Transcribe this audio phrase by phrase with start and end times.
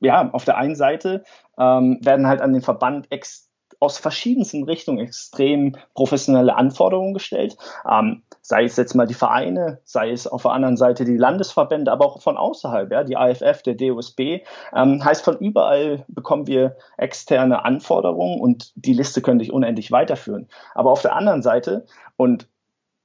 [0.00, 1.24] ja, auf der einen Seite
[1.58, 3.48] ähm, werden halt an den Verband ex
[3.80, 7.56] aus verschiedensten Richtungen extrem professionelle Anforderungen gestellt.
[7.88, 11.92] Ähm, sei es jetzt mal die Vereine, sei es auf der anderen Seite die Landesverbände,
[11.92, 14.40] aber auch von außerhalb, ja, die AFF, der DOSB.
[14.74, 20.48] Ähm, heißt, von überall bekommen wir externe Anforderungen und die Liste könnte ich unendlich weiterführen.
[20.74, 21.86] Aber auf der anderen Seite,
[22.16, 22.48] und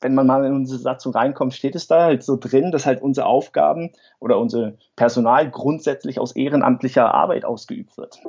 [0.03, 3.01] wenn man mal in unsere Satzung reinkommt, steht es da halt so drin, dass halt
[3.01, 8.19] unsere Aufgaben oder unser Personal grundsätzlich aus ehrenamtlicher Arbeit ausgeübt wird.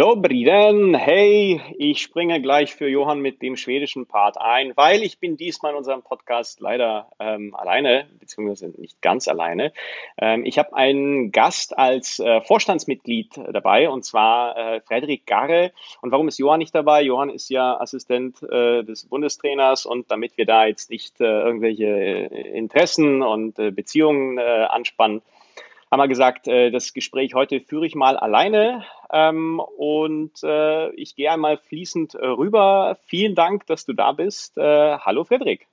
[0.00, 5.18] Dobri den, hey, ich springe gleich für Johann mit dem schwedischen Part ein, weil ich
[5.18, 9.74] bin diesmal in unserem Podcast leider ähm, alleine, beziehungsweise nicht ganz alleine.
[10.16, 15.70] Ähm, ich habe einen Gast als äh, Vorstandsmitglied dabei, und zwar äh, Frederik Garre.
[16.00, 17.02] Und warum ist Johann nicht dabei?
[17.02, 21.84] Johann ist ja Assistent äh, des Bundestrainers und damit wir da jetzt nicht äh, irgendwelche
[21.84, 25.20] äh, Interessen und äh, Beziehungen anspannen,
[25.90, 31.16] haben wir gesagt, äh, das Gespräch heute führe ich mal alleine ähm, und äh, ich
[31.16, 32.96] gehe einmal fließend äh, rüber.
[33.06, 34.56] Vielen Dank, dass du da bist.
[34.56, 35.66] Äh, hallo Frederik.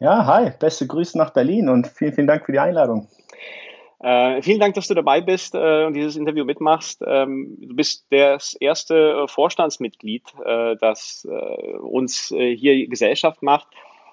[0.00, 3.08] Ja, hi, beste Grüße nach Berlin und vielen, vielen Dank für die Einladung.
[4.00, 7.02] Äh, vielen Dank, dass du dabei bist äh, und dieses Interview mitmachst.
[7.04, 13.66] Ähm, du bist das erste äh, Vorstandsmitglied, äh, das äh, uns hier Gesellschaft macht.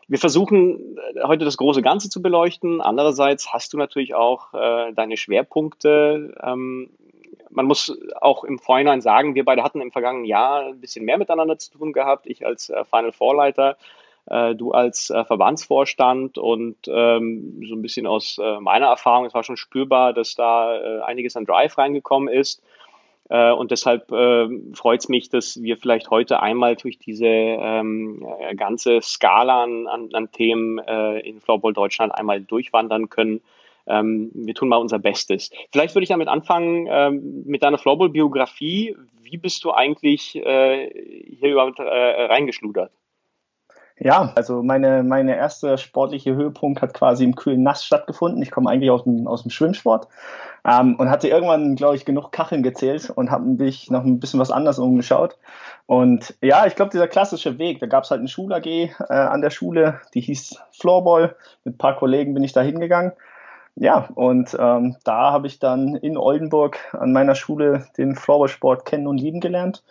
[0.08, 2.82] Wir versuchen äh, heute das große Ganze zu beleuchten.
[2.82, 6.36] Andererseits hast du natürlich auch äh, deine Schwerpunkte.
[6.42, 6.90] Ähm,
[7.50, 11.18] man muss auch im Vorhinein sagen, wir beide hatten im vergangenen Jahr ein bisschen mehr
[11.18, 12.28] miteinander zu tun gehabt.
[12.28, 13.78] Ich als äh, Final Vorleiter,
[14.28, 19.34] äh, du als äh, Verbandsvorstand und ähm, so ein bisschen aus äh, meiner Erfahrung, es
[19.34, 22.62] war schon spürbar, dass da einiges an Drive reingekommen ist.
[23.30, 28.26] Äh, und deshalb äh, freut es mich, dass wir vielleicht heute einmal durch diese ähm,
[28.40, 33.42] äh, ganze Skala an, an, Themen äh, in Floorball Deutschland einmal durchwandern können.
[33.88, 35.52] Ähm, wir tun mal unser Bestes.
[35.72, 38.96] Vielleicht würde ich damit anfangen ähm, mit deiner Floorball-Biografie.
[39.22, 40.90] Wie bist du eigentlich äh,
[41.40, 42.92] hier überhaupt äh, reingeschludert?
[43.98, 48.42] Ja, also meine, meine erste sportliche Höhepunkt hat quasi im kühlen Nass stattgefunden.
[48.42, 50.10] Ich komme eigentlich aus dem, aus dem Schwimmsport
[50.66, 54.40] ähm, und hatte irgendwann, glaube ich, genug Kacheln gezählt und habe mich noch ein bisschen
[54.42, 55.38] was anderes umgeschaut.
[55.86, 58.92] Und ja, ich glaube, dieser klassische Weg, da gab es halt eine Schul AG äh,
[59.08, 61.38] an der Schule, die hieß Floorball.
[61.64, 63.14] Mit ein paar Kollegen bin ich da hingegangen
[63.78, 69.06] ja, und ähm, da habe ich dann in Oldenburg an meiner Schule den Floorballsport kennen
[69.06, 69.84] und lieben gelernt.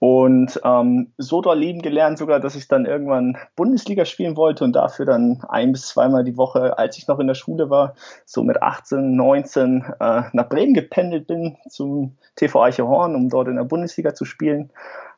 [0.00, 4.72] Und ähm, so doll lieben gelernt sogar, dass ich dann irgendwann Bundesliga spielen wollte und
[4.74, 7.94] dafür dann ein bis zweimal die Woche, als ich noch in der Schule war,
[8.24, 13.56] so mit 18, 19 äh, nach Bremen gependelt bin zum TV Eichehorn, um dort in
[13.56, 14.70] der Bundesliga zu spielen.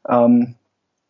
[0.06, 0.56] Ähm,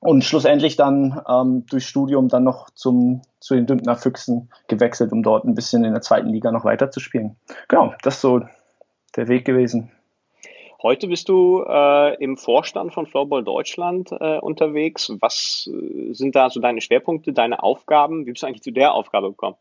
[0.00, 5.22] und schlussendlich dann ähm, durch Studium dann noch zum, zu den Dümpner Füchsen gewechselt, um
[5.22, 7.37] dort ein bisschen in der zweiten Liga noch weiter zu spielen.
[7.69, 8.41] Genau, das ist so
[9.16, 9.91] der Weg gewesen.
[10.83, 15.12] Heute bist du äh, im Vorstand von Floorball Deutschland äh, unterwegs.
[15.21, 18.25] Was äh, sind da so deine Schwerpunkte, deine Aufgaben?
[18.25, 19.56] Wie bist du eigentlich zu der Aufgabe gekommen?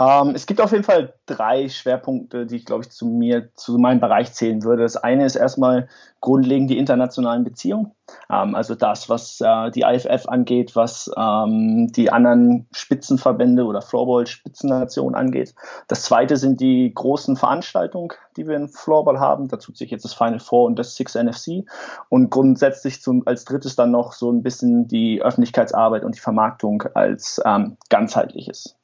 [0.00, 3.76] Ähm, es gibt auf jeden Fall drei Schwerpunkte, die ich, glaube ich, zu mir, zu
[3.76, 4.82] meinem Bereich zählen würde.
[4.82, 5.88] Das eine ist erstmal
[6.20, 7.92] grundlegend die internationalen Beziehungen.
[8.30, 15.14] Ähm, also das, was äh, die IFF angeht, was ähm, die anderen Spitzenverbände oder Floorball-Spitzennationen
[15.14, 15.54] angeht.
[15.88, 19.48] Das zweite sind die großen Veranstaltungen, die wir in Floorball haben.
[19.48, 21.64] Dazu sich jetzt das Final Four und das Six NFC.
[22.08, 26.84] Und grundsätzlich zum, als drittes dann noch so ein bisschen die Öffentlichkeitsarbeit und die Vermarktung
[26.94, 28.79] als ähm, ganzheitliches.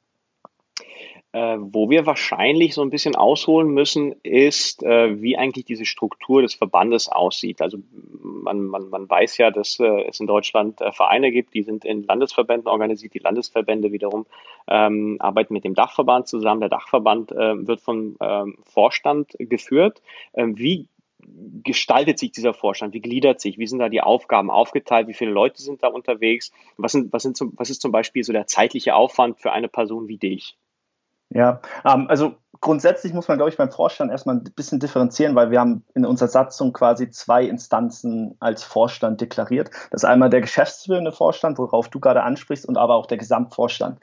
[1.33, 6.41] Äh, wo wir wahrscheinlich so ein bisschen ausholen müssen, ist, äh, wie eigentlich diese Struktur
[6.41, 7.61] des Verbandes aussieht.
[7.61, 7.79] Also
[8.21, 11.83] man, man, man weiß ja, dass äh, es in Deutschland äh, Vereine gibt, die sind
[11.83, 13.13] in Landesverbänden organisiert.
[13.13, 14.25] Die Landesverbände wiederum
[14.69, 16.61] ähm, arbeiten mit dem Dachverband zusammen.
[16.61, 20.01] Der Dachverband äh, wird vom ähm, Vorstand geführt.
[20.33, 20.87] Ähm, wie
[21.63, 22.93] gestaltet sich dieser Vorstand?
[22.93, 23.57] Wie gliedert sich?
[23.57, 25.09] Wie sind da die Aufgaben aufgeteilt?
[25.09, 26.53] Wie viele Leute sind da unterwegs?
[26.77, 29.67] Was, sind, was, sind zum, was ist zum Beispiel so der zeitliche Aufwand für eine
[29.67, 30.55] Person wie dich?
[31.29, 35.51] Ja, ähm, also grundsätzlich muss man, glaube ich, beim Vorstand erstmal ein bisschen differenzieren, weil
[35.51, 39.69] wir haben in unserer Satzung quasi zwei Instanzen als Vorstand deklariert.
[39.91, 43.99] Das ist einmal der geschäftsführende Vorstand, worauf du gerade ansprichst, und aber auch der Gesamtvorstand.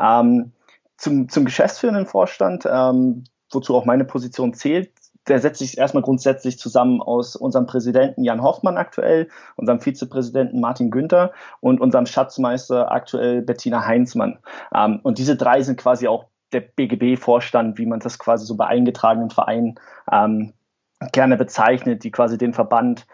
[0.00, 0.52] Ähm,
[0.96, 4.90] zum, zum geschäftsführenden Vorstand, ähm, wozu auch meine Position zählt,
[5.28, 10.90] der setzt sich erstmal grundsätzlich zusammen aus unserem Präsidenten Jan Hoffmann aktuell, unserem Vizepräsidenten Martin
[10.90, 14.38] Günther und unserem Schatzmeister aktuell Bettina Heinzmann.
[14.74, 18.66] Ähm, und diese drei sind quasi auch der BGB-Vorstand, wie man das quasi so bei
[18.66, 19.78] eingetragenen Vereinen
[20.10, 20.52] ähm,
[21.12, 23.06] gerne bezeichnet, die quasi den Verband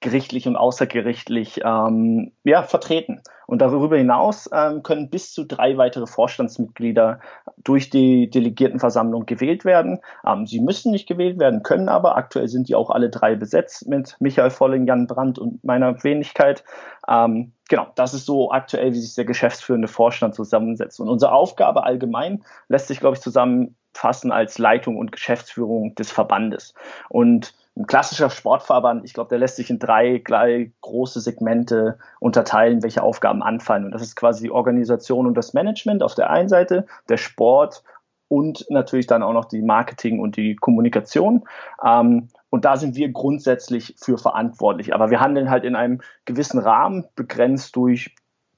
[0.00, 3.22] gerichtlich und außergerichtlich ähm, ja, vertreten.
[3.46, 7.18] Und darüber hinaus ähm, können bis zu drei weitere Vorstandsmitglieder
[7.56, 10.00] durch die Delegiertenversammlung gewählt werden.
[10.24, 12.16] Ähm, sie müssen nicht gewählt werden, können aber.
[12.16, 16.62] Aktuell sind die auch alle drei besetzt mit Michael Volling, Jan Brandt und meiner Wenigkeit.
[17.08, 21.00] Ähm, genau, das ist so aktuell, wie sich der geschäftsführende Vorstand zusammensetzt.
[21.00, 26.10] Und unsere Aufgabe allgemein lässt sich, glaube ich, zusammen fassen als Leitung und Geschäftsführung des
[26.10, 26.74] Verbandes.
[27.08, 32.82] Und ein klassischer Sportverband, ich glaube, der lässt sich in drei gleich große Segmente unterteilen,
[32.82, 33.84] welche Aufgaben anfallen.
[33.84, 37.82] Und das ist quasi die Organisation und das Management auf der einen Seite, der Sport
[38.28, 41.44] und natürlich dann auch noch die Marketing und die Kommunikation.
[41.84, 44.94] Ähm, und da sind wir grundsätzlich für verantwortlich.
[44.94, 48.14] Aber wir handeln halt in einem gewissen Rahmen, begrenzt durch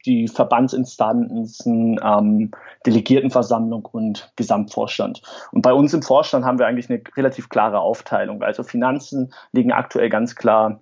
[0.06, 2.50] die Verbandsinstanzen, ähm,
[2.86, 5.22] Delegiertenversammlung und Gesamtvorstand.
[5.52, 8.42] Und bei uns im Vorstand haben wir eigentlich eine relativ klare Aufteilung.
[8.42, 10.80] Also Finanzen liegen aktuell ganz klar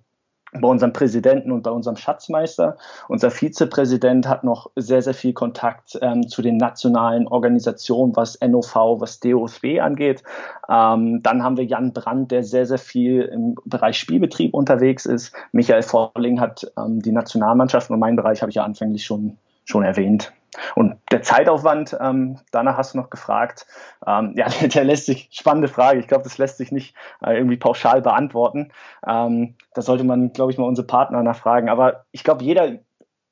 [0.53, 2.77] bei unserem Präsidenten und bei unserem Schatzmeister.
[3.07, 8.75] Unser Vizepräsident hat noch sehr, sehr viel Kontakt ähm, zu den nationalen Organisationen, was NOV,
[8.99, 10.23] was DOSB angeht.
[10.69, 15.33] Ähm, dann haben wir Jan Brandt, der sehr, sehr viel im Bereich Spielbetrieb unterwegs ist.
[15.51, 19.83] Michael Vorling hat ähm, die Nationalmannschaft und meinen Bereich habe ich ja anfänglich schon, schon
[19.83, 20.33] erwähnt.
[20.75, 23.65] Und der Zeitaufwand, ähm, danach hast du noch gefragt,
[24.05, 27.57] ähm, ja, der, lässt sich, spannende Frage, ich glaube, das lässt sich nicht äh, irgendwie
[27.57, 28.71] pauschal beantworten.
[29.07, 31.69] Ähm, da sollte man, glaube ich, mal unsere Partner nachfragen.
[31.69, 32.79] Aber ich glaube, jeder,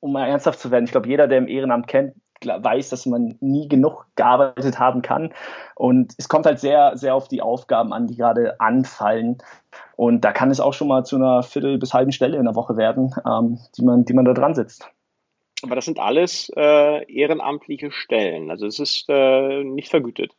[0.00, 3.36] um mal ernsthaft zu werden, ich glaube, jeder, der im Ehrenamt kennt, weiß, dass man
[3.40, 5.34] nie genug gearbeitet haben kann.
[5.74, 9.38] Und es kommt halt sehr, sehr auf die Aufgaben an, die gerade anfallen.
[9.96, 12.54] Und da kann es auch schon mal zu einer Viertel bis halben Stelle in der
[12.54, 14.90] Woche werden, ähm, die, man, die man da dran sitzt.
[15.62, 18.50] Aber das sind alles äh, ehrenamtliche Stellen.
[18.50, 20.32] Also es ist äh, nicht vergütet.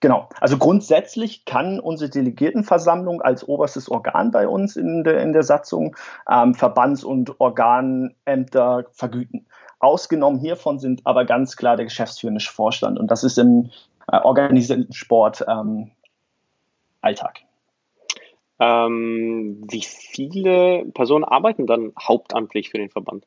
[0.00, 0.28] Genau.
[0.40, 5.96] Also grundsätzlich kann unsere Delegiertenversammlung als oberstes Organ bei uns in der, in der Satzung
[6.30, 9.46] ähm, Verbands- und Organämter vergüten.
[9.80, 13.70] Ausgenommen hiervon sind aber ganz klar der geschäftsführende Vorstand und das ist im
[14.10, 15.90] äh, organisierten Sport ähm,
[17.00, 17.40] Alltag.
[18.60, 23.26] Ähm, wie viele Personen arbeiten dann hauptamtlich für den Verband?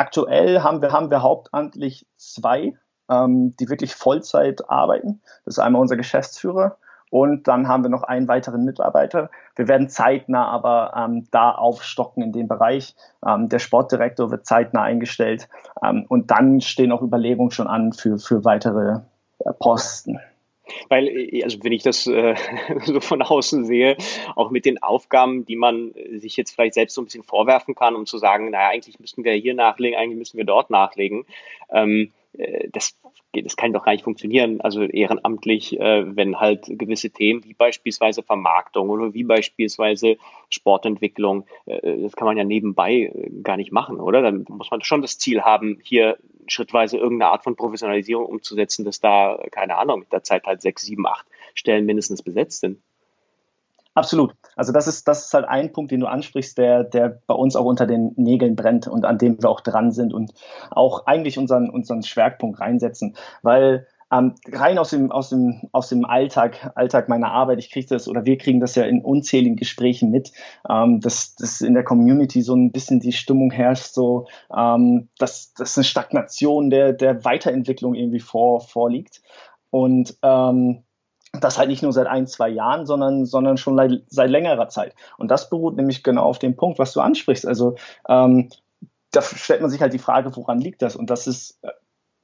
[0.00, 2.72] Aktuell haben wir, haben wir hauptamtlich zwei,
[3.10, 5.20] ähm, die wirklich Vollzeit arbeiten.
[5.44, 6.78] Das ist einmal unser Geschäftsführer
[7.10, 9.28] und dann haben wir noch einen weiteren Mitarbeiter.
[9.56, 12.96] Wir werden zeitnah aber ähm, da aufstocken in dem Bereich.
[13.26, 15.50] Ähm, der Sportdirektor wird zeitnah eingestellt
[15.84, 19.00] ähm, und dann stehen auch Überlegungen schon an für, für weitere
[19.40, 20.18] äh, Posten.
[20.88, 22.34] Weil, äh, also wenn ich das äh,
[22.84, 23.96] so von außen sehe,
[24.36, 27.96] auch mit den Aufgaben, die man sich jetzt vielleicht selbst so ein bisschen vorwerfen kann,
[27.96, 31.24] um zu sagen, naja, eigentlich müssten wir hier nachlegen, eigentlich müssen wir dort nachlegen.
[31.72, 32.96] Ähm, äh, das,
[33.32, 38.22] das kann doch gar nicht funktionieren, also ehrenamtlich, äh, wenn halt gewisse Themen wie beispielsweise
[38.22, 40.16] Vermarktung oder wie beispielsweise
[40.48, 43.12] Sportentwicklung, äh, das kann man ja nebenbei
[43.42, 44.22] gar nicht machen, oder?
[44.22, 46.18] Dann muss man schon das Ziel haben, hier
[46.52, 50.82] schrittweise irgendeine Art von Professionalisierung umzusetzen, dass da, keine Ahnung, mit der Zeit halt sechs,
[50.82, 52.80] sieben, acht Stellen mindestens besetzt sind.
[53.94, 54.32] Absolut.
[54.54, 57.56] Also das ist, das ist halt ein Punkt, den du ansprichst, der, der bei uns
[57.56, 60.32] auch unter den Nägeln brennt und an dem wir auch dran sind und
[60.70, 63.16] auch eigentlich unseren, unseren Schwerpunkt reinsetzen.
[63.42, 67.86] Weil ähm, rein aus dem, aus dem, aus dem Alltag, Alltag meiner Arbeit, ich kriege
[67.86, 70.32] das oder wir kriegen das ja in unzähligen Gesprächen mit,
[70.68, 74.26] ähm, dass, dass in der Community so ein bisschen die Stimmung herrscht, so
[74.56, 79.22] ähm, dass, dass eine Stagnation der, der Weiterentwicklung irgendwie vor, vorliegt.
[79.70, 80.82] Und ähm,
[81.32, 84.94] das halt nicht nur seit ein, zwei Jahren, sondern, sondern schon seit längerer Zeit.
[85.16, 87.46] Und das beruht nämlich genau auf dem Punkt, was du ansprichst.
[87.46, 87.76] Also
[88.08, 88.48] ähm,
[89.12, 90.96] da stellt man sich halt die Frage, woran liegt das?
[90.96, 91.70] Und das ist, äh,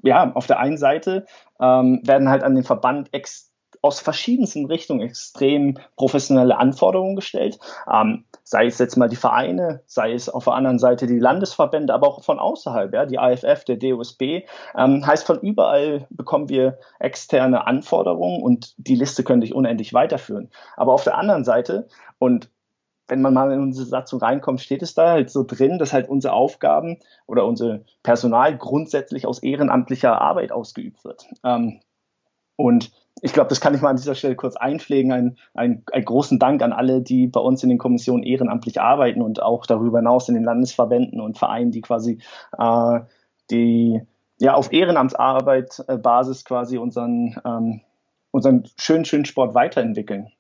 [0.06, 1.26] ja, auf der einen Seite
[1.60, 7.58] ähm, werden halt an den Verband ex aus verschiedensten Richtungen extrem professionelle Anforderungen gestellt.
[7.92, 11.92] Ähm, sei es jetzt mal die Vereine, sei es auf der anderen Seite die Landesverbände,
[11.92, 14.42] aber auch von außerhalb, ja, die AFF, der DOSB.
[14.76, 20.50] Ähm, heißt, von überall bekommen wir externe Anforderungen und die Liste könnte ich unendlich weiterführen.
[20.76, 21.86] Aber auf der anderen Seite,
[22.18, 22.50] und
[23.08, 26.08] wenn man mal in unsere Satzung reinkommt, steht es da halt so drin, dass halt
[26.08, 31.26] unsere Aufgaben oder unser Personal grundsätzlich aus ehrenamtlicher Arbeit ausgeübt wird.
[31.44, 31.80] Ähm,
[32.56, 32.90] und
[33.22, 35.12] ich glaube, das kann ich mal an dieser Stelle kurz einpflegen.
[35.12, 39.22] Ein, ein, einen großen Dank an alle, die bei uns in den Kommissionen ehrenamtlich arbeiten
[39.22, 42.18] und auch darüber hinaus in den Landesverbänden und Vereinen, die quasi
[42.58, 43.00] äh,
[43.50, 44.02] die
[44.38, 47.80] ja auf Ehrenamtsarbeit-Basis quasi unseren, ähm,
[48.30, 50.30] unseren schönen, schönen Sport weiterentwickeln.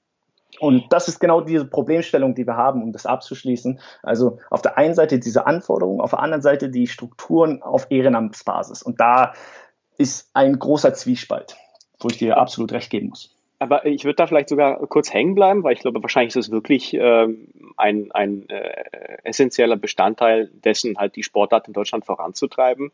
[0.60, 3.80] Und das ist genau diese Problemstellung, die wir haben, um das abzuschließen.
[4.02, 8.82] Also auf der einen Seite diese Anforderungen, auf der anderen Seite die Strukturen auf Ehrenamtsbasis.
[8.82, 9.34] Und da
[9.98, 11.56] ist ein großer Zwiespalt
[12.00, 13.35] wo ich dir absolut recht geben muss.
[13.58, 16.50] Aber ich würde da vielleicht sogar kurz hängen bleiben, weil ich glaube, wahrscheinlich ist es
[16.50, 17.26] wirklich äh,
[17.76, 18.84] ein, ein äh,
[19.24, 22.92] essentieller Bestandteil dessen, halt die Sportart in Deutschland voranzutreiben.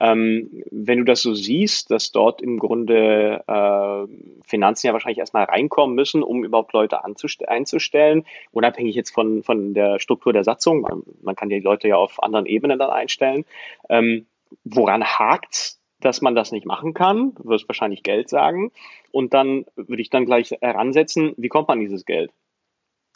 [0.00, 5.44] Ähm, wenn du das so siehst, dass dort im Grunde äh, Finanzen ja wahrscheinlich erstmal
[5.44, 11.02] reinkommen müssen, um überhaupt Leute einzustellen, unabhängig jetzt von, von der Struktur der Satzung, man,
[11.22, 13.44] man kann die Leute ja auf anderen Ebenen dann einstellen.
[13.88, 14.26] Ähm,
[14.64, 17.34] woran hakt's dass man das nicht machen kann.
[17.34, 18.72] Du wirst wahrscheinlich Geld sagen.
[19.10, 22.30] Und dann würde ich dann gleich heransetzen, wie kommt man an dieses Geld?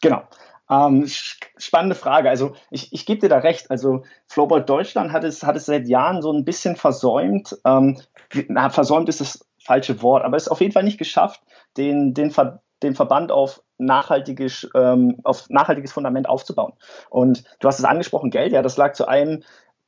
[0.01, 0.23] Genau.
[0.71, 2.31] Ähm, spannende Frage.
[2.31, 3.71] Also ich, ich gebe dir da recht.
[3.71, 7.59] Also Flowball Deutschland hat es, hat es seit Jahren so ein bisschen versäumt.
[7.65, 8.01] Ähm,
[8.49, 11.41] na, versäumt ist das falsche Wort, aber es ist auf jeden Fall nicht geschafft,
[11.77, 16.73] den, den, Ver, den Verband auf nachhaltiges, ähm, auf nachhaltiges Fundament aufzubauen.
[17.11, 19.43] Und du hast es angesprochen, Geld, ja, das lag zu einem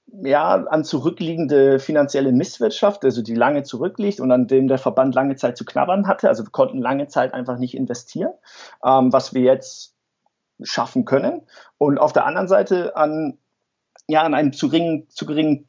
[0.06, 5.36] ja, an zurückliegende finanzielle Misswirtschaft, also die lange zurückliegt und an dem der Verband lange
[5.36, 6.28] Zeit zu knabbern hatte.
[6.28, 8.32] Also wir konnten lange Zeit einfach nicht investieren,
[8.84, 9.94] ähm, was wir jetzt
[10.62, 11.42] schaffen können.
[11.78, 13.38] Und auf der anderen Seite an,
[14.06, 15.68] ja, an einem zu geringen, zu geringen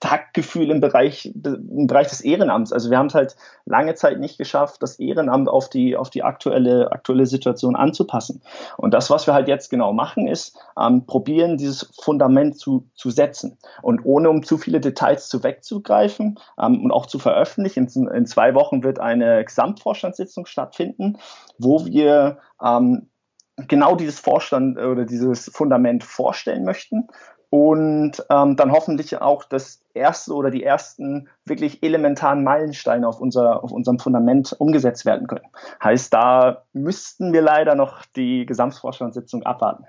[0.00, 2.70] Taktgefühl im Bereich, im Bereich des Ehrenamts.
[2.70, 6.22] Also wir haben es halt lange Zeit nicht geschafft, das Ehrenamt auf die, auf die
[6.22, 8.42] aktuelle, aktuelle Situation anzupassen.
[8.76, 13.08] Und das, was wir halt jetzt genau machen, ist ähm, probieren, dieses Fundament zu, zu
[13.08, 13.56] setzen.
[13.80, 18.26] Und ohne um zu viele Details zu wegzugreifen ähm, und auch zu veröffentlichen, in, in
[18.26, 21.16] zwei Wochen wird eine Gesamtvorstandssitzung stattfinden,
[21.58, 23.08] wo wir ähm,
[23.56, 27.08] genau dieses Vorstand oder dieses Fundament vorstellen möchten
[27.56, 33.64] und ähm, dann hoffentlich auch das erste oder die ersten wirklich elementaren Meilensteine auf, unser,
[33.64, 35.46] auf unserem Fundament umgesetzt werden können.
[35.82, 39.86] Heißt, da müssten wir leider noch die Gesamtvorstandssitzung abwarten.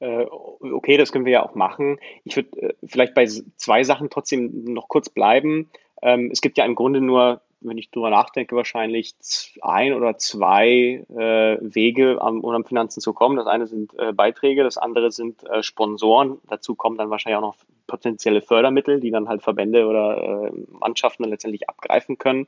[0.00, 1.98] Äh, okay, das können wir ja auch machen.
[2.24, 3.24] Ich würde äh, vielleicht bei
[3.56, 5.70] zwei Sachen trotzdem noch kurz bleiben.
[6.02, 9.14] Ähm, es gibt ja im Grunde nur wenn ich drüber nachdenke, wahrscheinlich
[9.60, 13.36] ein oder zwei äh, Wege, um an Finanzen zu kommen.
[13.36, 16.38] Das eine sind äh, Beiträge, das andere sind äh, Sponsoren.
[16.48, 21.24] Dazu kommen dann wahrscheinlich auch noch potenzielle Fördermittel, die dann halt Verbände oder äh, Mannschaften
[21.24, 22.46] dann letztendlich abgreifen können.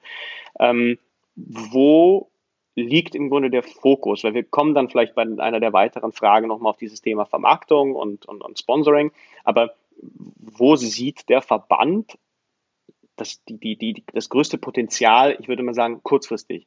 [0.58, 0.98] Ähm,
[1.34, 2.30] wo
[2.74, 4.24] liegt im Grunde der Fokus?
[4.24, 7.94] Weil wir kommen dann vielleicht bei einer der weiteren Fragen nochmal auf dieses Thema Vermarktung
[7.94, 9.12] und, und, und Sponsoring.
[9.44, 9.74] Aber
[10.38, 12.18] wo sieht der Verband
[13.22, 16.66] das, die, die, die, das größte Potenzial, ich würde mal sagen, kurzfristig?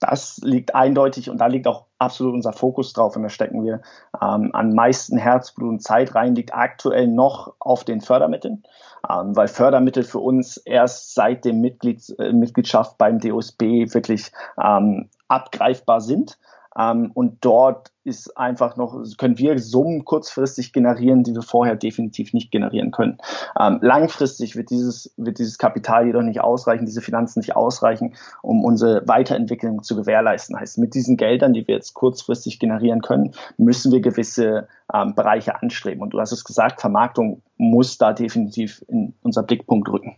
[0.00, 3.82] Das liegt eindeutig und da liegt auch absolut unser Fokus drauf und da stecken wir
[4.20, 8.64] ähm, am meisten Herzblut und Zeit rein, liegt aktuell noch auf den Fördermitteln,
[9.08, 15.08] ähm, weil Fördermittel für uns erst seit dem Mitglied, äh, Mitgliedschaft beim DOSB wirklich ähm,
[15.28, 16.36] abgreifbar sind.
[16.78, 22.32] Ähm, und dort ist einfach noch, können wir Summen kurzfristig generieren, die wir vorher definitiv
[22.32, 23.18] nicht generieren können.
[23.58, 28.64] Ähm, langfristig wird dieses, wird dieses Kapital jedoch nicht ausreichen, diese Finanzen nicht ausreichen, um
[28.64, 30.58] unsere Weiterentwicklung zu gewährleisten.
[30.58, 35.60] Heißt, mit diesen Geldern, die wir jetzt kurzfristig generieren können, müssen wir gewisse ähm, Bereiche
[35.60, 36.02] anstreben.
[36.02, 40.16] Und du hast es gesagt, Vermarktung muss da definitiv in unser Blickpunkt rücken.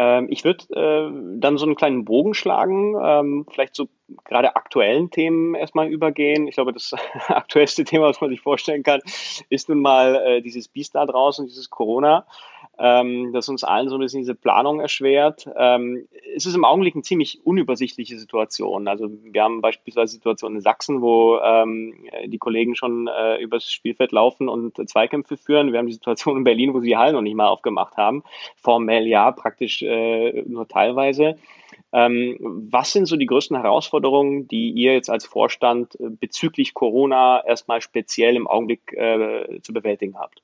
[0.00, 3.88] Ähm, ich würde äh, dann so einen kleinen Bogen schlagen, ähm, vielleicht so
[4.24, 6.48] gerade aktuellen Themen erstmal übergehen.
[6.48, 6.94] Ich glaube, das
[7.28, 9.02] aktuellste Thema, was man sich vorstellen kann,
[9.50, 12.26] ist nun mal äh, dieses Biest da draußen, dieses Corona
[12.78, 15.48] ähm, das uns allen so ein bisschen diese Planung erschwert.
[15.56, 18.88] Ähm, es ist im Augenblick eine ziemlich unübersichtliche Situation.
[18.88, 21.94] Also wir haben beispielsweise Situationen in Sachsen, wo ähm,
[22.26, 25.72] die Kollegen schon äh, übers Spielfeld laufen und Zweikämpfe führen.
[25.72, 28.22] Wir haben die Situation in Berlin, wo sie die Hallen noch nicht mal aufgemacht haben.
[28.56, 31.36] Formell ja, praktisch äh, nur teilweise.
[31.92, 37.44] Ähm, was sind so die größten Herausforderungen, die ihr jetzt als Vorstand äh, bezüglich Corona
[37.44, 40.42] erstmal speziell im Augenblick äh, zu bewältigen habt?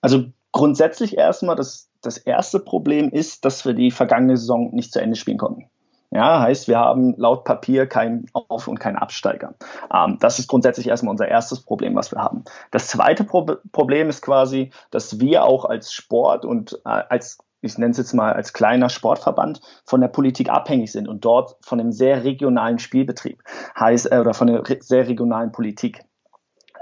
[0.00, 5.00] Also grundsätzlich erstmal, das, das erste Problem ist, dass wir die vergangene Saison nicht zu
[5.00, 5.70] Ende spielen konnten.
[6.12, 9.54] Ja, heißt, wir haben laut Papier keinen Auf- und keinen Absteiger.
[9.94, 12.44] Ähm, das ist grundsätzlich erstmal unser erstes Problem, was wir haben.
[12.72, 17.76] Das zweite Pro Problem ist quasi, dass wir auch als Sport und äh, als ich
[17.78, 21.78] nenne es jetzt mal als kleiner Sportverband, von der Politik abhängig sind und dort von
[21.78, 23.42] einem sehr regionalen Spielbetrieb
[23.78, 26.02] heißt, äh, oder von re sehr regionalen Politik.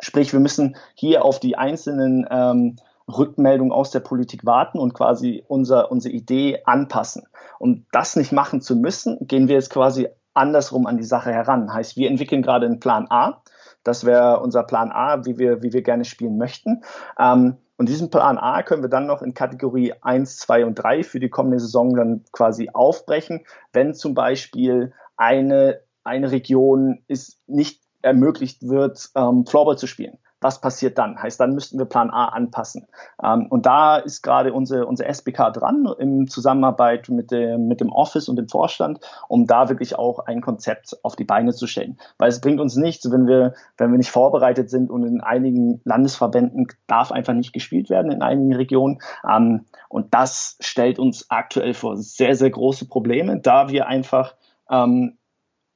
[0.01, 2.77] Sprich, wir müssen hier auf die einzelnen ähm,
[3.09, 7.27] Rückmeldung aus der Politik warten und quasi unser, unsere Idee anpassen.
[7.59, 11.73] Um das nicht machen zu müssen, gehen wir jetzt quasi andersrum an die Sache heran.
[11.73, 13.43] Heißt, wir entwickeln gerade einen Plan A.
[13.83, 16.83] Das wäre unser Plan A, wie wir, wie wir gerne spielen möchten.
[17.19, 21.05] Ähm, und diesen Plan A können wir dann noch in Kategorie 1, 2 und 3
[21.05, 27.83] für die kommende Saison dann quasi aufbrechen, wenn zum Beispiel eine, eine Region ist nicht
[28.03, 31.21] ermöglicht wird, ähm, Floorball zu spielen was passiert dann?
[31.21, 32.87] Heißt, dann müssten wir Plan A anpassen.
[33.23, 37.91] Ähm, und da ist gerade unsere, unsere SBK dran, im Zusammenarbeit mit dem, mit dem
[37.91, 41.99] Office und dem Vorstand, um da wirklich auch ein Konzept auf die Beine zu stellen.
[42.19, 45.81] Weil es bringt uns nichts, wenn wir, wenn wir nicht vorbereitet sind und in einigen
[45.85, 49.01] Landesverbänden darf einfach nicht gespielt werden, in einigen Regionen.
[49.29, 54.35] Ähm, und das stellt uns aktuell vor sehr, sehr große Probleme, da wir einfach
[54.71, 55.19] ähm,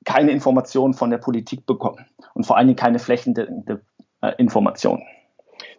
[0.05, 3.83] keine Informationen von der Politik bekommen und vor allen Dingen keine flächendeckende
[4.23, 5.03] äh, Informationen.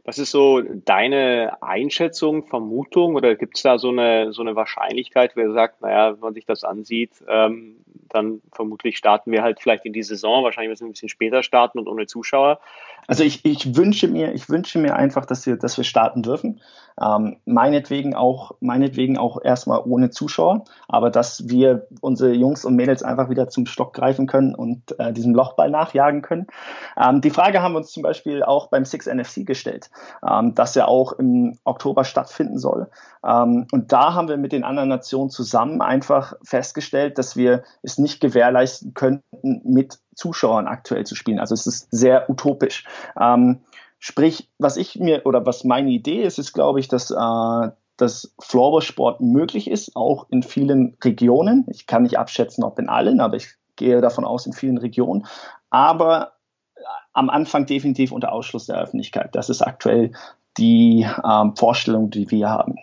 [0.05, 5.35] Was ist so deine Einschätzung, Vermutung oder gibt es da so eine, so eine Wahrscheinlichkeit,
[5.35, 7.77] wer sagt, naja, wenn man sich das ansieht, ähm,
[8.09, 11.43] dann vermutlich starten wir halt vielleicht in die Saison, wahrscheinlich müssen wir ein bisschen später
[11.43, 12.59] starten und ohne Zuschauer.
[13.07, 16.61] Also ich, ich wünsche mir, ich wünsche mir einfach, dass wir, dass wir starten dürfen.
[17.01, 23.01] Ähm, meinetwegen auch, meinetwegen auch erstmal ohne Zuschauer, aber dass wir unsere Jungs und Mädels
[23.01, 26.47] einfach wieder zum Stock greifen können und äh, diesem Lochball nachjagen können.
[26.95, 29.89] Ähm, die Frage haben wir uns zum Beispiel auch beim Six NFC gestellt,
[30.27, 32.87] ähm, dass er auch im Oktober stattfinden soll.
[33.25, 37.92] Ähm, und da haben wir mit den anderen Nationen zusammen einfach festgestellt, dass wir es
[37.97, 41.39] nicht gewährleisten könnten, mit Zuschauern aktuell zu spielen.
[41.39, 42.85] Also es ist sehr utopisch.
[43.19, 43.61] Ähm,
[43.99, 48.33] sprich, was ich mir oder was meine Idee ist, ist, glaube ich, dass äh, dass
[48.39, 51.65] Floorball-Sport möglich ist, auch in vielen Regionen.
[51.69, 55.25] Ich kann nicht abschätzen, ob in allen, aber ich gehe davon aus, in vielen Regionen.
[55.69, 56.33] Aber
[56.75, 56.81] äh,
[57.13, 59.35] am Anfang definitiv unter Ausschluss der Öffentlichkeit.
[59.35, 60.11] Das ist aktuell
[60.57, 62.75] die ähm, Vorstellung, die wir haben.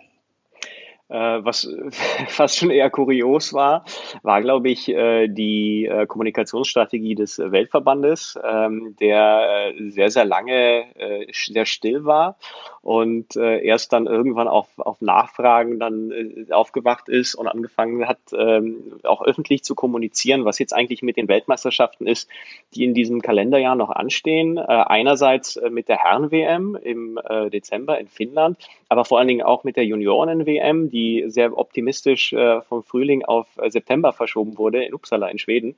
[1.11, 1.67] Äh, was
[2.27, 3.83] fast schon eher kurios war,
[4.23, 10.85] war, glaube ich, äh, die äh, Kommunikationsstrategie des Weltverbandes, ähm, der sehr, sehr lange
[11.31, 12.37] sehr still war
[12.81, 16.11] und erst dann irgendwann auf, auf Nachfragen dann
[16.49, 21.27] aufgewacht ist und angefangen hat, ähm, auch öffentlich zu kommunizieren, was jetzt eigentlich mit den
[21.27, 22.27] Weltmeisterschaften ist,
[22.73, 24.57] die in diesem Kalenderjahr noch anstehen.
[24.57, 27.19] Einerseits mit der Herren-WM im
[27.51, 28.57] Dezember in Finnland,
[28.89, 33.25] aber vor allen Dingen auch mit der Junioren-WM, die die sehr optimistisch äh, vom Frühling
[33.25, 35.75] auf äh, September verschoben wurde in Uppsala in Schweden.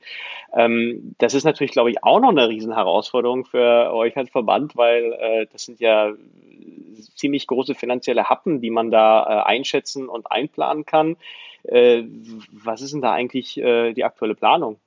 [0.54, 5.12] Ähm, das ist natürlich, glaube ich, auch noch eine Riesenherausforderung für euch als Verband, weil
[5.12, 6.12] äh, das sind ja
[6.94, 11.16] ziemlich große finanzielle Happen, die man da äh, einschätzen und einplanen kann.
[11.64, 12.04] Äh,
[12.52, 14.78] was ist denn da eigentlich äh, die aktuelle Planung?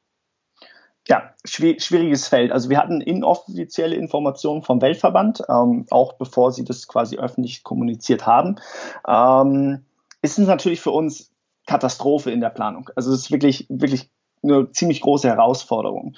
[1.07, 2.51] Ja, schwieriges Feld.
[2.51, 8.27] Also wir hatten inoffizielle Informationen vom Weltverband, ähm, auch bevor sie das quasi öffentlich kommuniziert
[8.27, 8.57] haben.
[9.07, 9.85] Ähm,
[10.21, 11.31] ist es natürlich für uns
[11.65, 12.89] Katastrophe in der Planung.
[12.95, 14.09] Also es ist wirklich, wirklich
[14.43, 16.15] eine ziemlich große Herausforderung.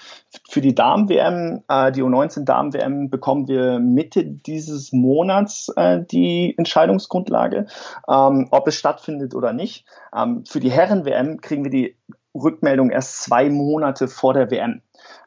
[0.50, 7.68] Für die Damen-WM, äh, die U19-Damen-WM, bekommen wir Mitte dieses Monats äh, die Entscheidungsgrundlage,
[8.08, 9.86] ähm, ob es stattfindet oder nicht.
[10.16, 11.96] Ähm, für die Herren-WM kriegen wir die
[12.36, 14.82] Rückmeldung erst zwei Monate vor der WM.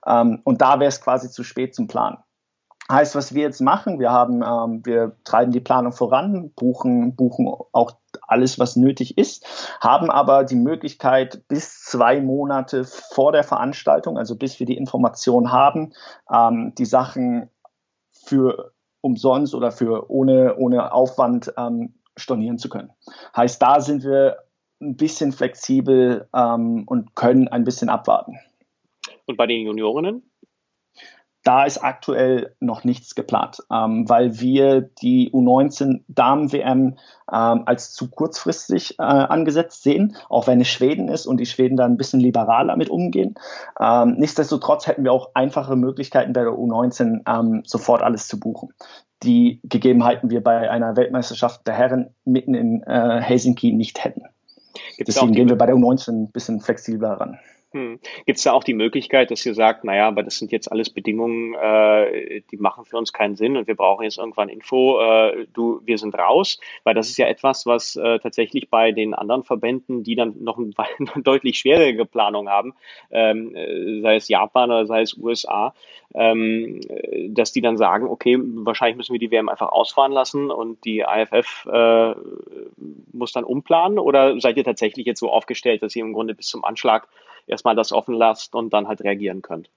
[0.06, 2.18] Ähm, und da wäre es quasi zu spät zum Planen.
[2.90, 7.52] Heißt, was wir jetzt machen, wir haben, ähm, wir treiben die Planung voran, buchen, buchen
[7.72, 7.92] auch
[8.32, 9.46] alles, was nötig ist,
[9.80, 15.52] haben aber die Möglichkeit, bis zwei Monate vor der Veranstaltung, also bis wir die Information
[15.52, 15.92] haben,
[16.32, 17.50] ähm, die Sachen
[18.10, 22.90] für umsonst oder für ohne, ohne Aufwand ähm, stornieren zu können.
[23.36, 24.38] Heißt, da sind wir
[24.80, 28.38] ein bisschen flexibel ähm, und können ein bisschen abwarten.
[29.26, 30.22] Und bei den Juniorinnen?
[31.42, 36.96] Da ist aktuell noch nichts geplant, ähm, weil wir die U19 Damen-WM
[37.32, 41.76] ähm, als zu kurzfristig äh, angesetzt sehen, auch wenn es Schweden ist und die Schweden
[41.76, 43.34] da ein bisschen liberaler mit umgehen.
[43.80, 48.72] Ähm, nichtsdestotrotz hätten wir auch einfache Möglichkeiten bei der U19 ähm, sofort alles zu buchen.
[49.22, 54.22] Die Gegebenheiten wir bei einer Weltmeisterschaft der Herren mitten in äh, Helsinki nicht hätten.
[54.96, 57.38] Gibt's Deswegen gehen wir bei der U19 ein bisschen flexibler ran.
[57.72, 58.00] Hm.
[58.26, 60.90] Gibt es da auch die Möglichkeit, dass ihr sagt, naja, aber das sind jetzt alles
[60.90, 65.46] Bedingungen, äh, die machen für uns keinen Sinn und wir brauchen jetzt irgendwann Info, äh,
[65.54, 69.42] du, wir sind raus, weil das ist ja etwas, was äh, tatsächlich bei den anderen
[69.42, 70.72] Verbänden, die dann noch eine
[71.22, 72.74] deutlich schwierige Planung haben,
[73.10, 75.74] ähm, äh, sei es Japan oder sei es USA,
[76.14, 76.80] ähm,
[77.28, 81.00] dass die dann sagen, okay, wahrscheinlich müssen wir die WM einfach ausfahren lassen und die
[81.00, 82.14] IFF äh,
[83.12, 86.48] muss dann umplanen oder seid ihr tatsächlich jetzt so aufgestellt, dass ihr im Grunde bis
[86.48, 87.08] zum Anschlag
[87.46, 89.70] erstmal das offen lasst und dann halt reagieren könnt.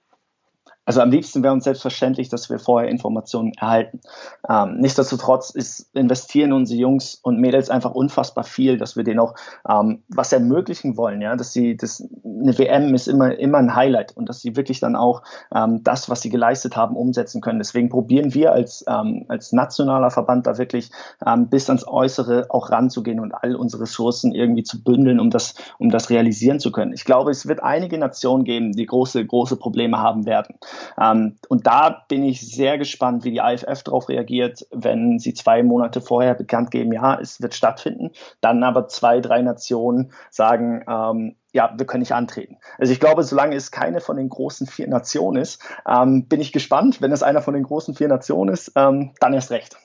[0.86, 4.00] Also am liebsten wäre uns selbstverständlich, dass wir vorher Informationen erhalten.
[4.48, 9.34] Ähm, nichtsdestotrotz ist, investieren unsere Jungs und Mädels einfach unfassbar viel, dass wir denen auch
[9.68, 14.16] ähm, was ermöglichen wollen, ja, dass sie, das, eine WM ist immer, immer ein Highlight
[14.16, 15.22] und dass sie wirklich dann auch
[15.52, 17.58] ähm, das, was sie geleistet haben, umsetzen können.
[17.58, 20.92] Deswegen probieren wir als, ähm, als nationaler Verband da wirklich
[21.26, 25.54] ähm, bis ans Äußere auch ranzugehen und all unsere Ressourcen irgendwie zu bündeln, um das,
[25.78, 26.92] um das realisieren zu können.
[26.92, 30.54] Ich glaube, es wird einige Nationen geben, die große, große Probleme haben werden.
[31.00, 35.62] Ähm, und da bin ich sehr gespannt, wie die IFF darauf reagiert, wenn sie zwei
[35.62, 38.10] Monate vorher bekannt geben, ja, es wird stattfinden,
[38.40, 42.58] dann aber zwei, drei Nationen sagen, ähm, ja, wir können nicht antreten.
[42.78, 46.52] Also ich glaube, solange es keine von den großen vier Nationen ist, ähm, bin ich
[46.52, 47.00] gespannt.
[47.00, 49.76] Wenn es einer von den großen vier Nationen ist, ähm, dann erst recht.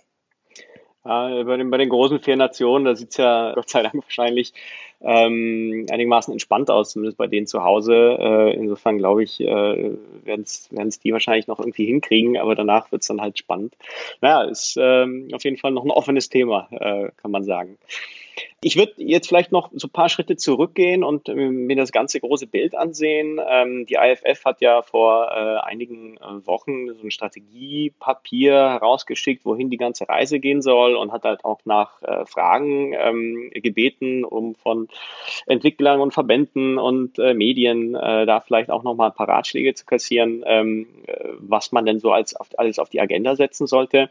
[1.04, 3.96] Ja, bei, den, bei den großen vier Nationen, da sieht es ja Gott sei Dank
[3.96, 4.54] wahrscheinlich
[5.04, 8.18] ähm, einigermaßen entspannt aus, zumindest bei denen zu Hause.
[8.20, 9.46] Äh, insofern glaube ich, äh,
[10.24, 13.76] werden es die wahrscheinlich noch irgendwie hinkriegen, aber danach wird es dann halt spannend.
[14.22, 17.78] Naja, ist ähm, auf jeden Fall noch ein offenes Thema, äh, kann man sagen.
[18.64, 22.20] Ich würde jetzt vielleicht noch so ein paar Schritte zurückgehen und äh, mir das ganze
[22.20, 23.40] große Bild ansehen.
[23.44, 29.70] Ähm, die IFF hat ja vor äh, einigen äh, Wochen so ein Strategiepapier herausgeschickt, wohin
[29.70, 34.88] die ganze Reise gehen soll und hat halt auch nach Fragen ähm, gebeten, um von
[35.46, 40.88] Entwicklern und Verbänden und Medien da vielleicht auch nochmal ein paar Ratschläge zu kassieren, ähm,
[41.40, 44.10] was man denn so als alles auf die Agenda setzen sollte.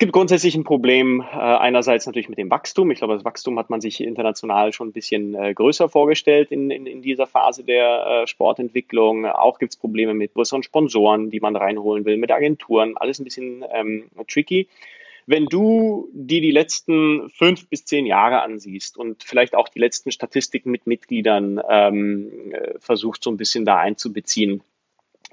[0.00, 2.90] Es gibt grundsätzlich ein Problem, äh, einerseits natürlich mit dem Wachstum.
[2.90, 6.70] Ich glaube, das Wachstum hat man sich international schon ein bisschen äh, größer vorgestellt in,
[6.70, 9.26] in, in dieser Phase der äh, Sportentwicklung.
[9.26, 12.96] Auch gibt es Probleme mit größeren Sponsoren, die man reinholen will, mit Agenturen.
[12.96, 14.68] Alles ein bisschen ähm, tricky.
[15.26, 20.12] Wenn du dir die letzten fünf bis zehn Jahre ansiehst und vielleicht auch die letzten
[20.12, 24.62] Statistiken mit Mitgliedern ähm, äh, versuchst, so ein bisschen da einzubeziehen,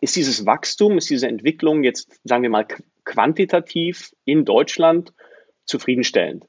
[0.01, 2.67] ist dieses Wachstum, ist diese Entwicklung jetzt, sagen wir mal,
[3.07, 5.13] quantitativ in Deutschland
[5.65, 6.45] zufriedenstellend?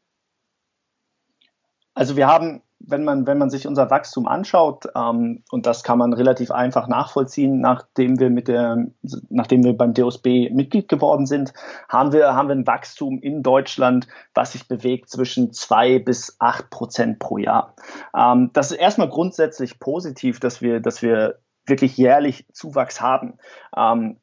[1.95, 5.99] Also wir haben, wenn man, wenn man sich unser Wachstum anschaut, ähm, und das kann
[5.99, 8.87] man relativ einfach nachvollziehen, nachdem wir mit der,
[9.31, 11.53] nachdem wir beim DOSB Mitglied geworden sind,
[11.89, 16.71] haben wir, haben wir ein Wachstum in Deutschland, was sich bewegt zwischen zwei bis acht
[16.71, 17.75] Prozent pro Jahr.
[18.17, 23.39] Ähm, das ist erstmal grundsätzlich positiv, dass wir, dass wir wirklich jährlich Zuwachs haben.
[23.77, 24.21] Ähm,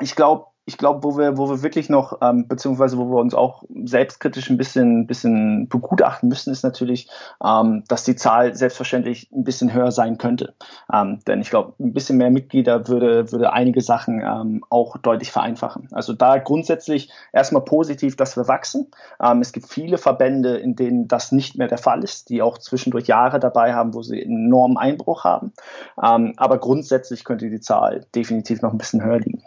[0.00, 3.34] ich glaube, ich glaube, wo wir, wo wir wirklich noch, ähm, beziehungsweise wo wir uns
[3.34, 7.08] auch selbstkritisch ein bisschen, bisschen begutachten müssen, ist natürlich,
[7.44, 10.54] ähm, dass die Zahl selbstverständlich ein bisschen höher sein könnte.
[10.92, 15.32] Ähm, denn ich glaube, ein bisschen mehr Mitglieder würde, würde einige Sachen ähm, auch deutlich
[15.32, 15.88] vereinfachen.
[15.90, 18.86] Also da grundsätzlich erstmal positiv, dass wir wachsen.
[19.20, 22.58] Ähm, es gibt viele Verbände, in denen das nicht mehr der Fall ist, die auch
[22.58, 25.52] zwischendurch Jahre dabei haben, wo sie einen enormen Einbruch haben.
[26.00, 29.42] Ähm, aber grundsätzlich könnte die Zahl definitiv noch ein bisschen höher liegen.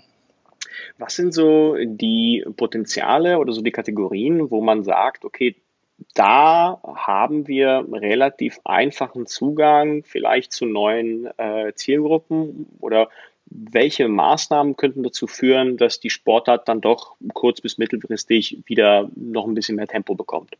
[0.97, 5.55] Was sind so die Potenziale oder so die Kategorien, wo man sagt, okay,
[6.13, 13.09] da haben wir relativ einfachen Zugang vielleicht zu neuen äh, Zielgruppen oder
[13.45, 19.47] welche Maßnahmen könnten dazu führen, dass die Sportart dann doch kurz- bis mittelfristig wieder noch
[19.47, 20.57] ein bisschen mehr Tempo bekommt?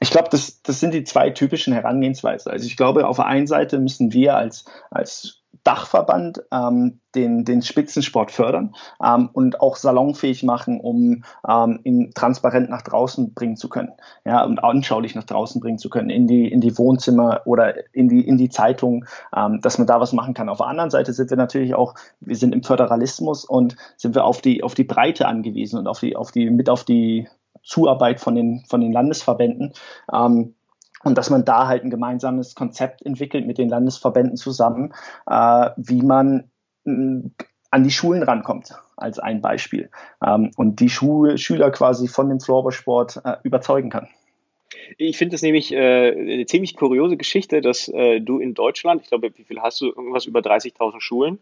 [0.00, 2.50] Ich glaube, das, das sind die zwei typischen Herangehensweisen.
[2.50, 7.62] Also ich glaube, auf der einen Seite müssen wir als, als Dachverband ähm, den, den
[7.62, 13.68] Spitzensport fördern ähm, und auch salonfähig machen, um ähm, ihn transparent nach draußen bringen zu
[13.68, 13.92] können,
[14.24, 18.08] ja, und anschaulich nach draußen bringen zu können, in die, in die Wohnzimmer oder in
[18.08, 20.48] die, in die Zeitung, ähm, dass man da was machen kann.
[20.48, 24.24] Auf der anderen Seite sind wir natürlich auch, wir sind im Föderalismus und sind wir
[24.24, 27.28] auf die, auf die Breite angewiesen und auf die, auf die, mit auf die
[27.62, 29.72] Zuarbeit von den, von den Landesverbänden.
[30.12, 30.54] Ähm,
[31.04, 34.94] und dass man da halt ein gemeinsames Konzept entwickelt mit den Landesverbänden zusammen,
[35.26, 36.50] äh, wie man
[36.86, 37.22] äh,
[37.70, 39.90] an die Schulen rankommt, als ein Beispiel.
[40.24, 44.08] Ähm, und die Schu Schüler quasi von dem Floorballsport äh, überzeugen kann.
[44.98, 49.08] Ich finde es nämlich äh, eine ziemlich kuriose Geschichte, dass äh, du in Deutschland, ich
[49.08, 49.86] glaube, wie viel hast du?
[49.86, 51.38] Irgendwas über 30.000 Schulen.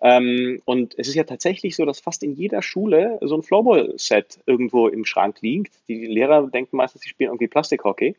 [0.00, 4.40] Ähm, und es ist ja tatsächlich so, dass fast in jeder Schule so ein Floorball-Set
[4.46, 5.74] irgendwo im Schrank liegt.
[5.88, 8.14] Die Lehrer denken meistens, sie spielen irgendwie Plastikhockey.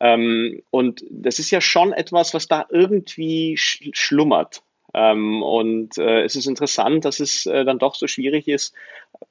[0.00, 4.62] Ähm, und das ist ja schon etwas, was da irgendwie sch schlummert.
[4.94, 8.72] Ähm, und äh, es ist interessant, dass es äh, dann doch so schwierig ist,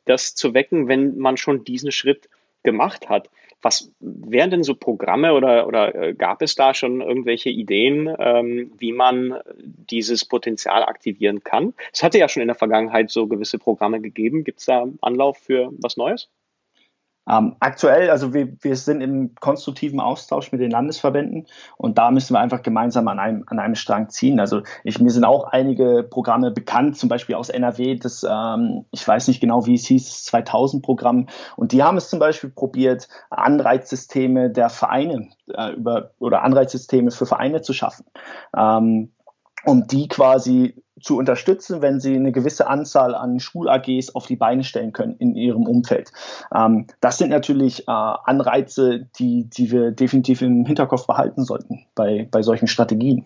[0.03, 2.29] das zu wecken, wenn man schon diesen Schritt
[2.63, 3.29] gemacht hat.
[3.65, 8.71] Was wären denn so Programme oder, oder äh, gab es da schon irgendwelche Ideen, ähm,
[8.77, 11.73] wie man dieses Potenzial aktivieren kann?
[11.91, 14.43] Es hatte ja schon in der Vergangenheit so gewisse Programme gegeben.
[14.43, 16.29] Gibt es da Anlauf für was Neues?
[17.27, 22.33] Ähm, aktuell, also wir, wir sind im konstruktiven Austausch mit den Landesverbänden und da müssen
[22.33, 24.39] wir einfach gemeinsam an einem, an einem Strang ziehen.
[24.39, 29.07] Also ich, mir sind auch einige Programme bekannt, zum Beispiel aus NRW, das, ähm, ich
[29.07, 33.07] weiß nicht genau, wie es hieß, das 2000-Programm und die haben es zum Beispiel probiert,
[33.29, 38.05] Anreizsysteme der Vereine äh, über, oder Anreizsysteme für Vereine zu schaffen.
[38.55, 39.11] Ähm,
[39.65, 44.63] um die quasi zu unterstützen, wenn sie eine gewisse Anzahl an Schul-AGs auf die Beine
[44.63, 46.11] stellen können in ihrem Umfeld.
[46.53, 52.27] Ähm, das sind natürlich äh, Anreize, die, die wir definitiv im Hinterkopf behalten sollten bei,
[52.31, 53.25] bei solchen Strategien.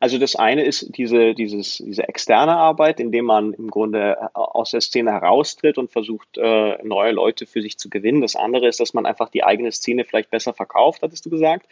[0.00, 4.70] Also das eine ist diese, dieses, diese externe Arbeit, indem man im Grunde äh, aus
[4.70, 8.20] der Szene heraustritt und versucht, äh, neue Leute für sich zu gewinnen.
[8.20, 11.66] Das andere ist, dass man einfach die eigene Szene vielleicht besser verkauft, hattest du gesagt.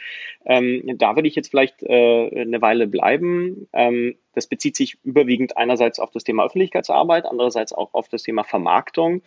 [0.45, 3.69] Ähm, da würde ich jetzt vielleicht äh, eine Weile bleiben.
[3.73, 8.45] Ähm, das bezieht sich überwiegend einerseits auf das Thema Öffentlichkeitsarbeit, andererseits auch auf das Thema
[8.45, 9.23] Vermarktung.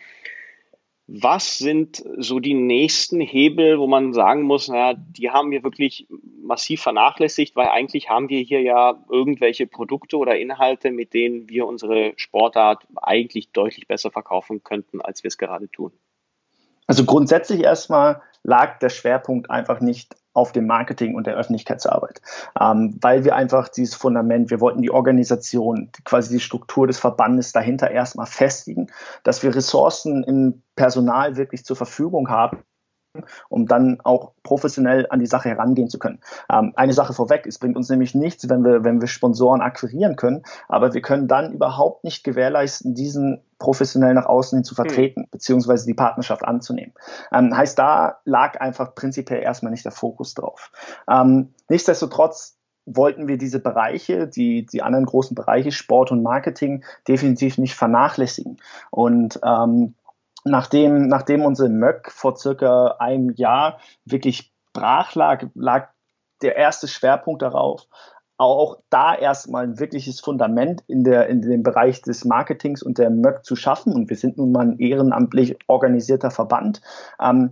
[1.08, 6.08] Was sind so die nächsten Hebel, wo man sagen muss, naja, die haben wir wirklich
[6.42, 11.68] massiv vernachlässigt, weil eigentlich haben wir hier ja irgendwelche Produkte oder Inhalte, mit denen wir
[11.68, 15.92] unsere Sportart eigentlich deutlich besser verkaufen könnten, als wir es gerade tun.
[16.88, 22.22] Also grundsätzlich erstmal lag der Schwerpunkt einfach nicht auf dem Marketing und der Öffentlichkeitsarbeit,
[22.60, 27.52] ähm, weil wir einfach dieses Fundament, wir wollten die Organisation, quasi die Struktur des Verbandes
[27.52, 28.88] dahinter erstmal festigen,
[29.24, 32.64] dass wir Ressourcen im Personal wirklich zur Verfügung haben,
[33.50, 36.20] um dann auch professionell an die Sache herangehen zu können.
[36.50, 40.16] Ähm, eine Sache vorweg, es bringt uns nämlich nichts, wenn wir, wenn wir Sponsoren akquirieren
[40.16, 44.86] können, aber wir können dann überhaupt nicht gewährleisten, diesen professionell nach außen hin zu hm.
[44.86, 45.30] vertreten, hm.
[45.32, 46.94] beziehungsweise die Partnerschaft anzunehmen.
[47.32, 50.72] Ähm, heißt, da lag einfach prinzipiell erstmal nicht der Fokus drauf.
[51.10, 57.58] Ähm, nichtsdestotrotz wollten wir diese Bereiche, die, die anderen großen Bereiche, Sport und Marketing, definitiv
[57.58, 58.58] nicht vernachlässigen.
[58.92, 59.96] Und ähm,
[60.44, 65.88] nachdem, nachdem unsere Möck vor circa einem Jahr wirklich brach lag, lag
[66.42, 67.88] der erste Schwerpunkt darauf,
[68.44, 73.10] auch da erstmal ein wirkliches Fundament in, der, in dem Bereich des Marketings und der
[73.10, 73.94] Möck zu schaffen.
[73.94, 76.82] Und wir sind nun mal ein ehrenamtlich organisierter Verband.
[77.22, 77.52] Ähm,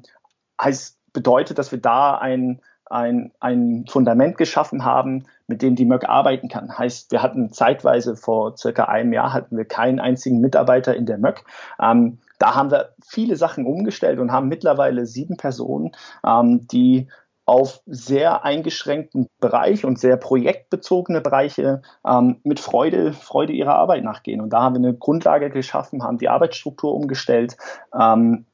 [0.62, 6.08] heißt, bedeutet, dass wir da ein, ein, ein Fundament geschaffen haben, mit dem die Möck
[6.08, 6.77] arbeiten kann.
[6.77, 11.17] Heißt, wir hatten zeitweise vor circa einem Jahr hatten wir keinen einzigen Mitarbeiter in der
[11.17, 11.43] Möck.
[11.82, 15.91] Ähm, da haben wir viele Sachen umgestellt und haben mittlerweile sieben Personen,
[16.25, 17.08] ähm, die
[17.51, 24.39] auf sehr eingeschränkten Bereich und sehr projektbezogene Bereiche ähm, mit Freude, Freude ihrer Arbeit nachgehen.
[24.39, 27.57] Und da haben wir eine Grundlage geschaffen, haben die Arbeitsstruktur umgestellt,
[27.93, 28.45] ähm,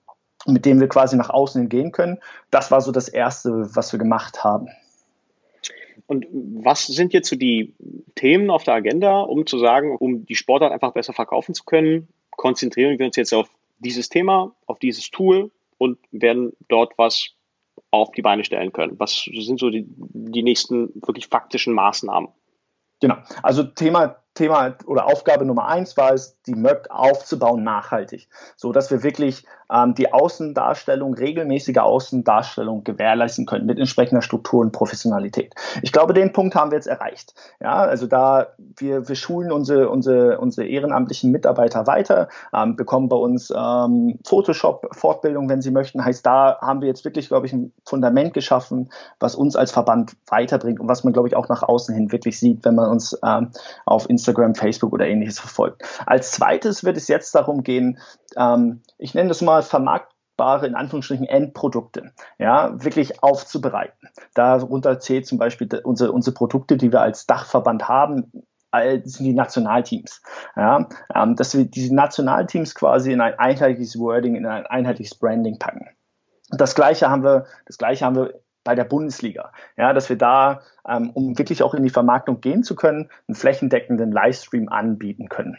[0.48, 2.18] mit dem wir quasi nach außen gehen können.
[2.50, 4.70] Das war so das Erste, was wir gemacht haben.
[6.08, 7.76] Und was sind jetzt so die
[8.16, 12.08] Themen auf der Agenda, um zu sagen, um die Sportart einfach besser verkaufen zu können,
[12.32, 17.37] konzentrieren wir uns jetzt auf dieses Thema, auf dieses Tool und werden dort was
[17.92, 19.00] auf die Beine stellen können.
[19.00, 22.30] Was sind so die, die nächsten wirklich faktischen Maßnahmen?
[23.00, 23.18] Genau.
[23.44, 28.92] Also Thema Thema oder Aufgabe Nummer eins war es, die MÖC aufzubauen nachhaltig, so dass
[28.92, 35.54] wir wirklich ähm, die Außendarstellung, regelmäßige Außendarstellung gewährleisten können mit entsprechender Struktur und Professionalität.
[35.82, 37.34] Ich glaube, den Punkt haben wir jetzt erreicht.
[37.60, 43.16] Ja, also da wir, wir schulen unsere, unsere, unsere ehrenamtlichen Mitarbeiter weiter, ähm, bekommen bei
[43.16, 46.04] uns ähm, Photoshop-Fortbildung, wenn sie möchten.
[46.04, 50.14] Heißt, da haben wir jetzt wirklich, glaube ich, ein Fundament geschaffen, was uns als Verband
[50.28, 53.18] weiterbringt und was man, glaube ich, auch nach außen hin wirklich sieht, wenn man uns
[53.24, 53.52] ähm,
[53.86, 55.84] auf Instagram Facebook oder ähnliches verfolgt.
[56.06, 58.00] Als zweites wird es jetzt darum gehen,
[58.36, 64.10] ähm, ich nenne das mal vermarktbare in Anführungsstrichen Endprodukte, ja, wirklich aufzubereiten.
[64.34, 68.32] Darunter zählt zum Beispiel unsere, unsere Produkte, die wir als Dachverband haben,
[69.04, 70.22] sind die Nationalteams.
[70.56, 75.58] Ja, ähm, dass wir diese Nationalteams quasi in ein einheitliches Wording, in ein einheitliches Branding
[75.58, 75.88] packen.
[76.50, 79.52] Das gleiche haben wir, das gleiche haben wir bei der Bundesliga.
[79.78, 83.36] Ja, dass wir da, ähm, um wirklich auch in die Vermarktung gehen zu können, einen
[83.36, 85.58] flächendeckenden Livestream anbieten können.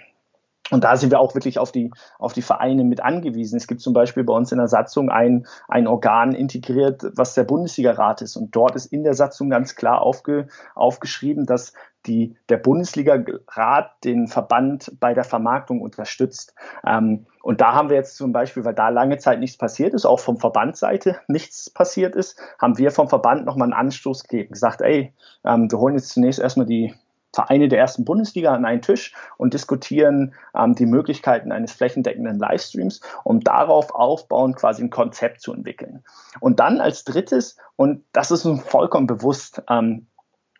[0.70, 3.56] Und da sind wir auch wirklich auf die, auf die Vereine mit angewiesen.
[3.56, 7.44] Es gibt zum Beispiel bei uns in der Satzung ein, ein Organ integriert, was der
[7.44, 8.36] Bundesliga-Rat ist.
[8.36, 11.72] Und dort ist in der Satzung ganz klar aufge, aufgeschrieben, dass
[12.06, 16.54] die, der Bundesliga-Rat den Verband bei der Vermarktung unterstützt.
[16.86, 20.04] Ähm, und da haben wir jetzt zum Beispiel, weil da lange Zeit nichts passiert ist,
[20.04, 24.80] auch vom Verbandsseite nichts passiert ist, haben wir vom Verband nochmal einen Anstoß gegeben, gesagt,
[24.80, 26.94] ey, ähm, wir holen jetzt zunächst erstmal die
[27.38, 33.00] Vereine der ersten Bundesliga an einen Tisch und diskutieren ähm, die Möglichkeiten eines flächendeckenden Livestreams,
[33.22, 36.02] um darauf aufbauen, quasi ein Konzept zu entwickeln.
[36.40, 40.08] Und dann als drittes, und das ist uns vollkommen bewusst, ähm,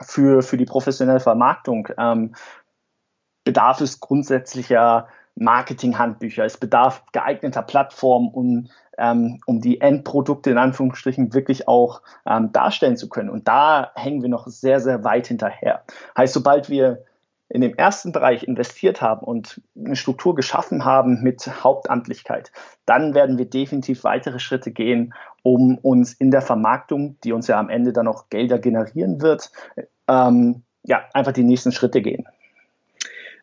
[0.01, 2.37] für, für die professionelle Vermarktung ähm,
[3.43, 6.45] bedarf es grundsätzlicher Marketinghandbücher.
[6.45, 12.97] Es bedarf geeigneter Plattformen, um, ähm, um die Endprodukte in Anführungsstrichen wirklich auch ähm, darstellen
[12.97, 13.31] zu können.
[13.31, 15.85] Und da hängen wir noch sehr, sehr weit hinterher.
[16.17, 17.05] Heißt, sobald wir
[17.49, 22.53] in dem ersten Bereich investiert haben und eine Struktur geschaffen haben mit Hauptamtlichkeit,
[22.85, 27.59] dann werden wir definitiv weitere Schritte gehen, um uns in der Vermarktung, die uns ja
[27.59, 29.51] am Ende dann noch Gelder generieren wird,
[30.09, 32.27] ähm, ja, einfach die nächsten Schritte gehen.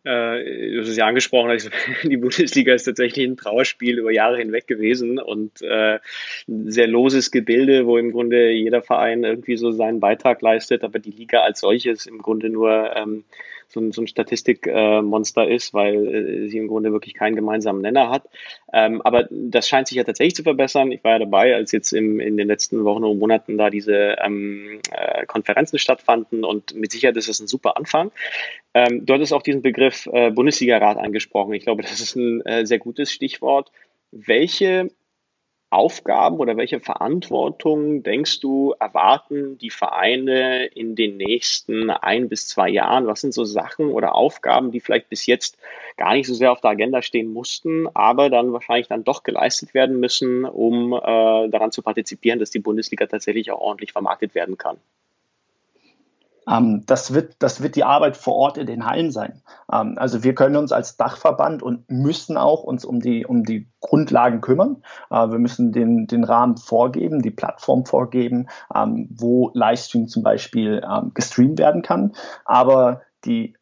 [0.05, 1.69] Äh, du hast es ja angesprochen, also
[2.03, 5.99] die Bundesliga ist tatsächlich ein Trauerspiel über Jahre hinweg gewesen und äh,
[6.47, 10.99] ein sehr loses Gebilde, wo im Grunde jeder Verein irgendwie so seinen Beitrag leistet, aber
[10.99, 13.23] die Liga als solches im Grunde nur ähm,
[13.67, 18.09] so ein, so ein Statistikmonster ist, weil äh, sie im Grunde wirklich keinen gemeinsamen Nenner
[18.09, 18.29] hat.
[18.73, 20.91] Ähm, aber das scheint sich ja tatsächlich zu verbessern.
[20.91, 24.17] Ich war ja dabei, als jetzt im, in den letzten Wochen und Monaten da diese
[24.23, 28.11] ähm, äh, Konferenzen stattfanden und mit Sicherheit ist das ein super Anfang.
[28.73, 31.53] Ähm, du hattest auch diesen Begriff äh, Bundesliga-Rat angesprochen.
[31.53, 33.71] Ich glaube, das ist ein äh, sehr gutes Stichwort.
[34.11, 34.89] Welche
[35.75, 42.69] Aufgaben oder welche Verantwortung denkst du, erwarten die Vereine in den nächsten ein bis zwei
[42.69, 43.07] Jahren?
[43.07, 45.57] Was sind so Sachen oder Aufgaben, die vielleicht bis jetzt
[45.97, 49.73] gar nicht so sehr auf der Agenda stehen mussten, aber dann wahrscheinlich dann doch geleistet
[49.73, 54.57] werden müssen, um äh, daran zu partizipieren, dass die Bundesliga tatsächlich auch ordentlich vermarktet werden
[54.57, 54.77] kann?
[56.47, 59.41] Ähm, das, wird, das wird die Arbeit vor Ort in den Hallen sein.
[59.71, 63.69] Ähm, also wir können uns als Dachverband und müssen auch uns um die, um die
[63.79, 64.83] Grundlagen kümmern.
[65.09, 70.81] Äh, wir müssen den, den Rahmen vorgeben, die Plattform vorgeben, ähm, wo Livestream zum Beispiel
[71.13, 72.13] gestreamt werden kann.
[72.45, 73.55] Aber die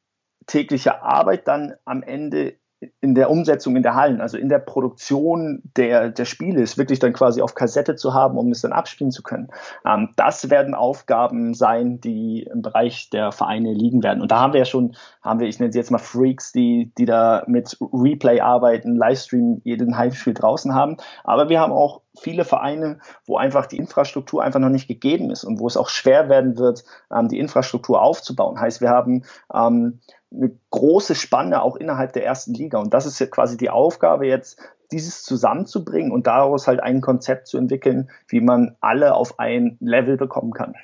[0.45, 2.55] tägliche Arbeit dann am Ende
[3.01, 6.99] in der Umsetzung in der Hallen, also in der Produktion der, der Spiele, ist wirklich
[6.99, 9.49] dann quasi auf Kassette zu haben, um es dann abspielen zu können.
[9.85, 14.21] Ähm, das werden Aufgaben sein, die im Bereich der Vereine liegen werden.
[14.21, 16.91] Und da haben wir ja schon, haben wir, ich nenne sie jetzt mal Freaks, die,
[16.97, 20.97] die da mit Replay arbeiten, Livestream jeden Heimspiel draußen haben.
[21.23, 25.43] Aber wir haben auch viele Vereine, wo einfach die Infrastruktur einfach noch nicht gegeben ist
[25.43, 28.59] und wo es auch schwer werden wird, ähm, die Infrastruktur aufzubauen.
[28.59, 29.99] Heißt, wir haben ähm,
[30.33, 32.79] eine große Spanne auch innerhalb der ersten Liga.
[32.79, 34.59] Und das ist ja quasi die Aufgabe jetzt,
[34.91, 40.17] dieses zusammenzubringen und daraus halt ein Konzept zu entwickeln, wie man alle auf ein Level
[40.17, 40.75] bekommen kann.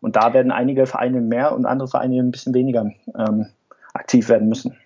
[0.00, 3.48] Und da werden einige Vereine mehr und andere Vereine ein bisschen weniger ähm,
[3.92, 4.78] aktiv werden müssen.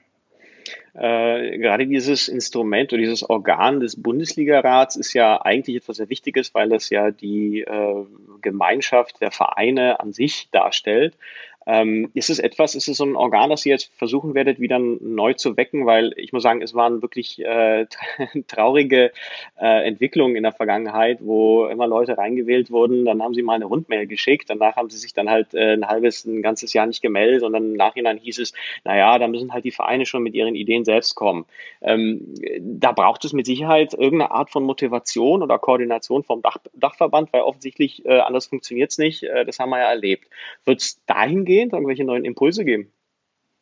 [0.94, 6.54] Äh, gerade dieses Instrument oder dieses Organ des Bundesligarats ist ja eigentlich etwas sehr Wichtiges,
[6.54, 8.04] weil das ja die äh,
[8.42, 11.16] Gemeinschaft der Vereine an sich darstellt.
[11.66, 14.78] Ähm, ist es etwas, ist es so ein Organ, das ihr jetzt versuchen werdet, wieder
[14.78, 15.86] neu zu wecken?
[15.86, 17.86] Weil ich muss sagen, es waren wirklich äh,
[18.48, 19.12] traurige
[19.60, 23.66] äh, Entwicklungen in der Vergangenheit, wo immer Leute reingewählt wurden, dann haben sie mal eine
[23.66, 27.02] Rundmail geschickt, danach haben sie sich dann halt äh, ein halbes, ein ganzes Jahr nicht
[27.02, 28.52] gemeldet und dann im Nachhinein hieß es,
[28.84, 31.44] naja, da müssen halt die Vereine schon mit ihren Ideen selbst kommen.
[31.80, 37.32] Ähm, da braucht es mit Sicherheit irgendeine Art von Motivation oder Koordination vom Dach, Dachverband,
[37.32, 39.22] weil offensichtlich äh, anders funktioniert es nicht.
[39.22, 40.28] Äh, das haben wir ja erlebt.
[40.64, 41.62] Wird es dahin gehen?
[41.62, 42.92] dahingehend irgendwelche neuen Impulse geben?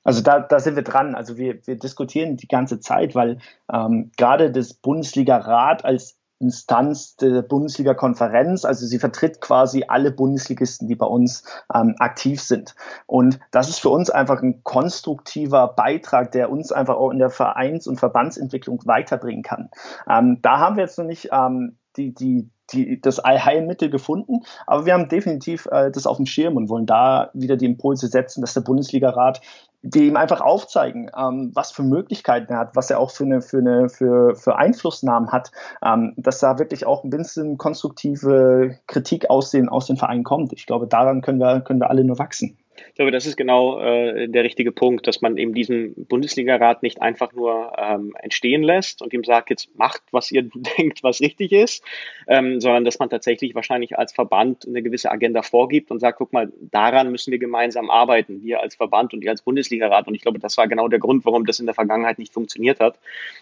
[0.03, 1.15] Also da, da sind wir dran.
[1.15, 3.39] Also wir, wir diskutieren die ganze Zeit, weil
[3.73, 8.65] ähm, gerade das Bundesliga-Rat als Instanz der Bundesliga-Konferenz.
[8.65, 12.75] Also sie vertritt quasi alle Bundesligisten, die bei uns ähm, aktiv sind.
[13.07, 17.29] Und das ist für uns einfach ein konstruktiver Beitrag, der uns einfach auch in der
[17.29, 19.69] Vereins- und Verbandsentwicklung weiterbringen kann.
[20.09, 24.87] Ähm, da haben wir jetzt noch nicht ähm, die, die, die, das Allheilmittel gefunden, aber
[24.87, 28.41] wir haben definitiv äh, das auf dem Schirm und wollen da wieder die Impulse setzen,
[28.41, 29.41] dass der Bundesligarat
[29.83, 33.41] die ihm einfach aufzeigen, ähm, was für Möglichkeiten er hat, was er auch für eine
[33.41, 39.31] für eine für, für Einflussnahmen hat, ähm, dass da wirklich auch ein bisschen konstruktive Kritik
[39.31, 40.53] aus den aus den Vereinen kommt.
[40.53, 42.59] Ich glaube, daran können wir können wir alle nur wachsen.
[42.89, 47.01] Ich glaube, das ist genau äh, der richtige Punkt, dass man eben diesen Bundesligarat nicht
[47.01, 50.43] einfach nur ähm, entstehen lässt und ihm sagt, jetzt macht, was ihr
[50.79, 51.85] denkt, was richtig ist,
[52.27, 56.33] ähm, sondern dass man tatsächlich wahrscheinlich als Verband eine gewisse Agenda vorgibt und sagt, guck
[56.33, 60.07] mal, daran müssen wir gemeinsam arbeiten, wir als Verband und ihr als Bundesligarat.
[60.07, 62.81] Und ich glaube, das war genau der Grund, warum das in der Vergangenheit nicht funktioniert
[62.81, 62.99] hat.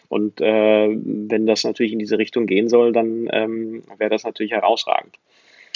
[0.09, 4.53] Und äh, wenn das natürlich in diese Richtung gehen soll, dann ähm, wäre das natürlich
[4.53, 5.17] herausragend.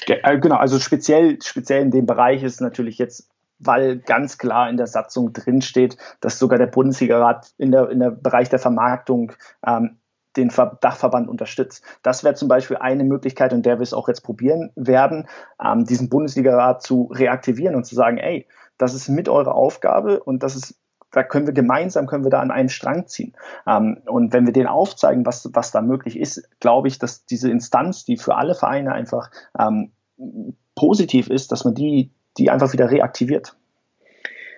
[0.08, 3.28] Äh, genau, also speziell, speziell in dem Bereich ist natürlich jetzt
[3.64, 8.10] weil ganz klar in der Satzung drinsteht, dass sogar der Bundesligarat in der, in der
[8.10, 9.32] Bereich der Vermarktung
[9.66, 9.98] ähm,
[10.36, 11.84] den Dachverband unterstützt.
[12.02, 15.28] Das wäre zum Beispiel eine Möglichkeit, in der wir es auch jetzt probieren werden,
[15.62, 18.46] ähm, diesen Bundesligarat zu reaktivieren und zu sagen, ey,
[18.78, 20.78] das ist mit eurer Aufgabe und das ist
[21.14, 23.34] da können wir gemeinsam, können wir da an einen Strang ziehen.
[23.66, 27.50] Ähm, und wenn wir denen aufzeigen, was, was da möglich ist, glaube ich, dass diese
[27.50, 29.92] Instanz, die für alle Vereine einfach ähm,
[30.74, 33.54] positiv ist, dass man die die einfach wieder reaktiviert.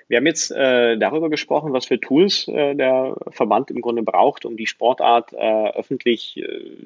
[0.08, 4.44] Wir haben jetzt äh, darüber gesprochen, was für Tools äh, der Verband im Grunde braucht,
[4.44, 6.76] um die Sportart äh, öffentlich äh,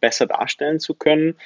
[0.00, 1.36] besser darstellen zu können.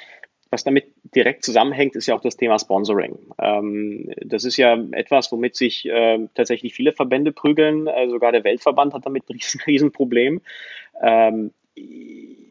[0.49, 3.17] Was damit direkt zusammenhängt, ist ja auch das Thema Sponsoring.
[3.39, 7.87] Ähm, das ist ja etwas, womit sich äh, tatsächlich viele Verbände prügeln.
[7.87, 10.41] Äh, sogar der Weltverband hat damit ein riesen, riesen Problem.
[11.01, 11.51] Ähm,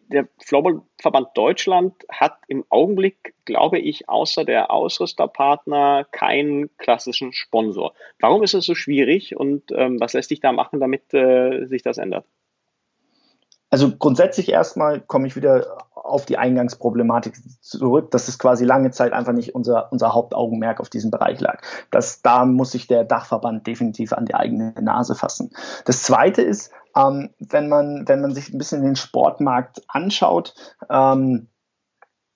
[0.09, 7.95] der Floorballverband Deutschland hat im Augenblick, glaube ich, außer der Ausrüsterpartner keinen klassischen Sponsor.
[8.21, 11.83] Warum ist es so schwierig und ähm, was lässt sich da machen, damit äh, sich
[11.83, 12.27] das ändert?
[13.77, 19.13] Also grundsätzlich erstmal komme ich wieder auf die Eingangsproblematik zurück, dass es quasi lange Zeit
[19.13, 21.61] einfach nicht unser, unser Hauptaugenmerk auf diesem Bereich lag.
[21.91, 25.51] Das, da muss sich der Dachverband definitiv an die eigene Nase fassen.
[25.85, 30.55] Das zweite ist, ähm, wenn, man, wenn man sich ein bisschen den Sportmarkt anschaut,
[30.89, 31.49] ähm,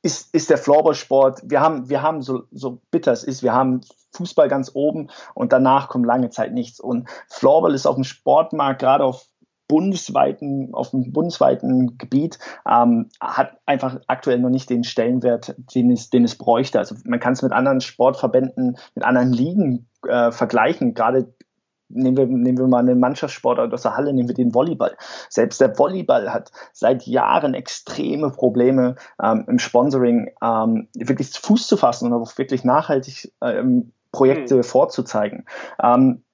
[0.03, 3.81] ist, ist der Floorballsport, wir haben, wir haben so, so bitter es ist, wir haben
[4.13, 6.81] Fußball ganz oben und danach kommt lange Zeit nichts.
[6.81, 9.30] Und Floorball ist auf dem Sportmarkt, gerade auf
[9.71, 16.11] bundesweiten, auf dem bundesweiten Gebiet ähm, hat einfach aktuell noch nicht den Stellenwert, den es,
[16.11, 16.81] den es bräuchte.
[16.81, 20.95] Also man kann es mit anderen Sportverbänden, mit anderen Ligen äh, vergleichen.
[20.95, 21.33] Gerade
[21.89, 24.97] nehmen wir, nehmen wir mal eine Mannschaftssportart aus der Halle, nehmen wir den Volleyball.
[25.29, 31.77] Selbst der Volleyball hat seit Jahren extreme Probleme ähm, im Sponsoring, ähm, wirklich Fuß zu
[31.77, 34.65] fassen und auch wirklich nachhaltig ähm, Projekte mhm.
[34.65, 35.45] vorzuzeigen.
[35.81, 36.25] Ähm,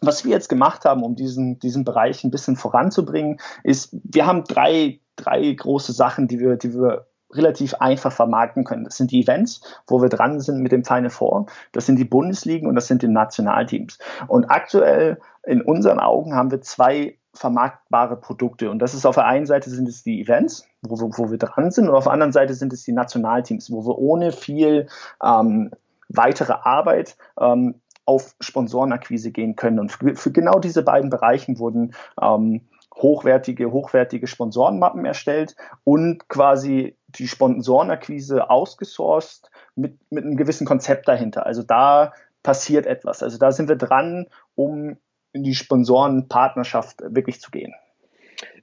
[0.00, 4.44] was wir jetzt gemacht haben, um diesen, diesen Bereich ein bisschen voranzubringen, ist, wir haben
[4.44, 8.84] drei, drei große Sachen, die wir, die wir relativ einfach vermarkten können.
[8.84, 11.46] Das sind die Events, wo wir dran sind mit dem Final Four.
[11.72, 13.98] Das sind die Bundesligen und das sind die Nationalteams.
[14.28, 18.70] Und aktuell in unseren Augen haben wir zwei vermarktbare Produkte.
[18.70, 21.38] Und das ist auf der einen Seite sind es die Events, wo wir, wo wir
[21.38, 24.88] dran sind, und auf der anderen Seite sind es die Nationalteams, wo wir ohne viel
[25.22, 25.70] ähm,
[26.08, 29.78] weitere Arbeit ähm, auf Sponsorenakquise gehen können.
[29.78, 32.62] Und für, für genau diese beiden Bereichen wurden ähm,
[32.94, 35.54] hochwertige, hochwertige Sponsorenmappen erstellt
[35.84, 41.44] und quasi die Sponsorenakquise ausgesourced mit, mit einem gewissen Konzept dahinter.
[41.44, 43.22] Also da passiert etwas.
[43.22, 44.96] Also da sind wir dran, um
[45.32, 47.74] in die Sponsorenpartnerschaft wirklich zu gehen.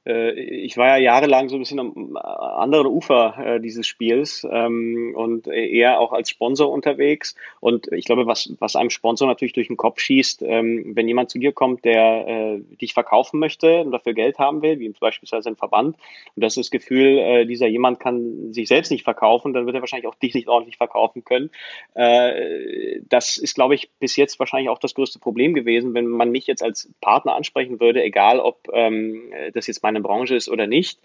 [0.06, 5.14] Äh, ich war ja jahrelang so ein bisschen am anderen Ufer äh, dieses Spiels ähm,
[5.16, 7.36] und eher auch als Sponsor unterwegs.
[7.60, 11.30] Und ich glaube, was, was einem Sponsor natürlich durch den Kopf schießt, ähm, wenn jemand
[11.30, 15.50] zu dir kommt, der äh, dich verkaufen möchte und dafür Geld haben will, wie beispielsweise
[15.50, 15.98] ein Verband,
[16.36, 19.76] und das ist das Gefühl, äh, dieser jemand kann sich selbst nicht verkaufen, dann wird
[19.76, 21.50] er wahrscheinlich auch dich nicht ordentlich verkaufen können.
[21.94, 26.32] Äh, das ist, glaube ich, bis jetzt wahrscheinlich auch das größte Problem gewesen, wenn man
[26.32, 30.50] mich jetzt als Partner ansprechen würde, egal ob ähm, das jetzt mein meine Branche ist
[30.50, 31.00] oder nicht.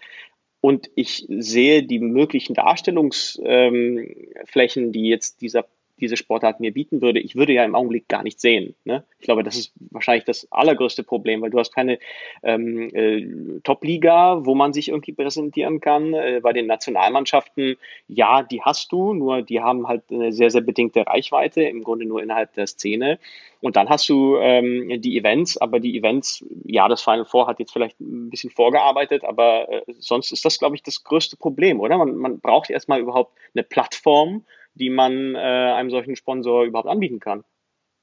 [0.61, 5.65] Und ich sehe die möglichen Darstellungsflächen, die jetzt dieser
[5.99, 8.75] diese Sportart mir bieten würde, ich würde ja im Augenblick gar nicht sehen.
[8.85, 9.03] Ne?
[9.19, 11.99] Ich glaube, das ist wahrscheinlich das allergrößte Problem, weil du hast keine
[12.43, 16.13] ähm, äh, Top-Liga, wo man sich irgendwie präsentieren kann.
[16.13, 17.77] Äh, bei den Nationalmannschaften,
[18.07, 22.05] ja, die hast du, nur die haben halt eine sehr, sehr bedingte Reichweite, im Grunde
[22.05, 23.19] nur innerhalb der Szene.
[23.61, 27.59] Und dann hast du ähm, die Events, aber die Events, ja, das Final Four hat
[27.59, 31.81] jetzt vielleicht ein bisschen vorgearbeitet, aber äh, sonst ist das, glaube ich, das größte Problem,
[31.81, 31.97] oder?
[31.97, 37.19] Man, man braucht erstmal überhaupt eine Plattform, die man äh, einem solchen Sponsor überhaupt anbieten
[37.19, 37.43] kann.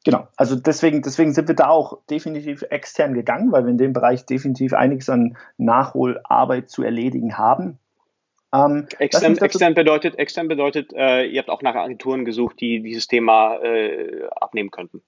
[0.05, 3.93] Genau, also deswegen, deswegen sind wir da auch definitiv extern gegangen, weil wir in dem
[3.93, 7.79] Bereich definitiv einiges an Nachholarbeit zu erledigen haben.
[8.55, 13.09] Ähm, extern, extern, bedeutet, extern bedeutet äh, ihr habt auch nach Agenturen gesucht, die dieses
[13.09, 15.03] Thema äh, abnehmen könnten.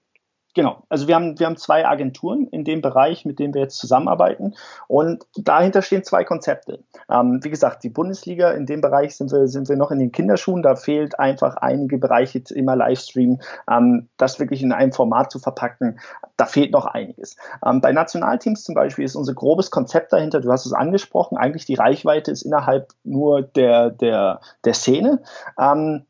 [0.59, 3.77] Genau, also wir haben, wir haben zwei Agenturen in dem Bereich, mit denen wir jetzt
[3.77, 4.55] zusammenarbeiten
[4.89, 6.83] und dahinter stehen zwei Konzepte.
[7.09, 10.11] Ähm, wie gesagt, die Bundesliga, in dem Bereich sind wir, sind wir noch in den
[10.11, 13.39] Kinderschuhen, da fehlt einfach einige Bereiche immer Livestream,
[13.71, 16.01] ähm, das wirklich in einem Format zu verpacken,
[16.35, 17.37] da fehlt noch einiges.
[17.65, 21.63] Ähm, bei Nationalteams zum Beispiel ist unser grobes Konzept dahinter, du hast es angesprochen, eigentlich
[21.67, 25.21] die Reichweite ist innerhalb nur der, der, der Szene.
[25.57, 26.03] Ähm,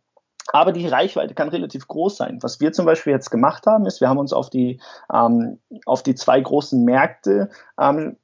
[0.51, 2.39] aber die Reichweite kann relativ groß sein.
[2.41, 4.79] Was wir zum Beispiel jetzt gemacht haben, ist, wir haben uns auf die,
[5.13, 8.17] ähm, auf die zwei großen Märkte ähm,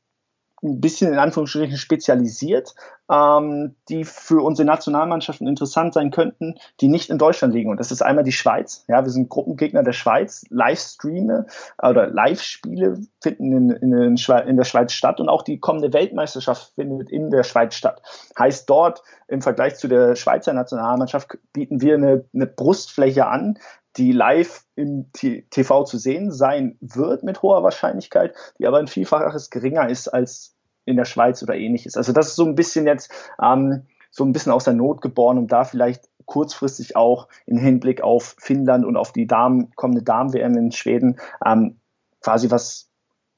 [0.66, 2.76] ein bisschen in Anführungsstrichen spezialisiert,
[3.10, 7.70] ähm, die für unsere Nationalmannschaften interessant sein könnten, die nicht in Deutschland liegen.
[7.70, 8.84] Und das ist einmal die Schweiz.
[8.88, 10.46] Ja, wir sind Gruppengegner der Schweiz.
[10.50, 11.46] Livestreame
[11.82, 17.10] oder Live-Spiele finden in, in, in, der Schweiz statt und auch die kommende Weltmeisterschaft findet
[17.10, 18.02] in der Schweiz statt.
[18.38, 23.60] Heißt dort im Vergleich zu der Schweizer Nationalmannschaft bieten wir eine, eine Brustfläche an,
[23.98, 29.50] die live im TV zu sehen sein wird mit hoher Wahrscheinlichkeit, die aber ein Vielfaches
[29.50, 30.55] geringer ist als
[30.86, 31.98] in der Schweiz oder ähnliches.
[31.98, 33.12] Also das ist so ein bisschen jetzt
[33.42, 38.02] ähm, so ein bisschen aus der Not geboren, um da vielleicht kurzfristig auch im Hinblick
[38.02, 41.80] auf Finnland und auf die Damen, kommende Damen-WM in Schweden ähm,
[42.22, 42.90] quasi was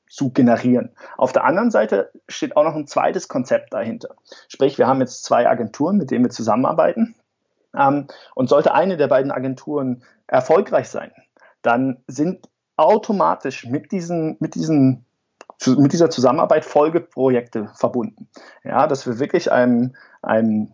[0.10, 0.96] zu generieren.
[1.18, 4.16] Auf der anderen Seite steht auch noch ein zweites Konzept dahinter.
[4.48, 7.16] Sprich, wir haben jetzt zwei Agenturen, mit denen wir zusammenarbeiten.
[7.76, 11.12] Ähm, und sollte eine der beiden Agenturen erfolgreich sein,
[11.62, 15.07] dann sind automatisch mit diesen, mit diesen
[15.58, 18.30] zu, mit dieser Zusammenarbeit Folgeprojekte verbunden.
[18.64, 20.74] Ja, dass wir wirklich einem, einem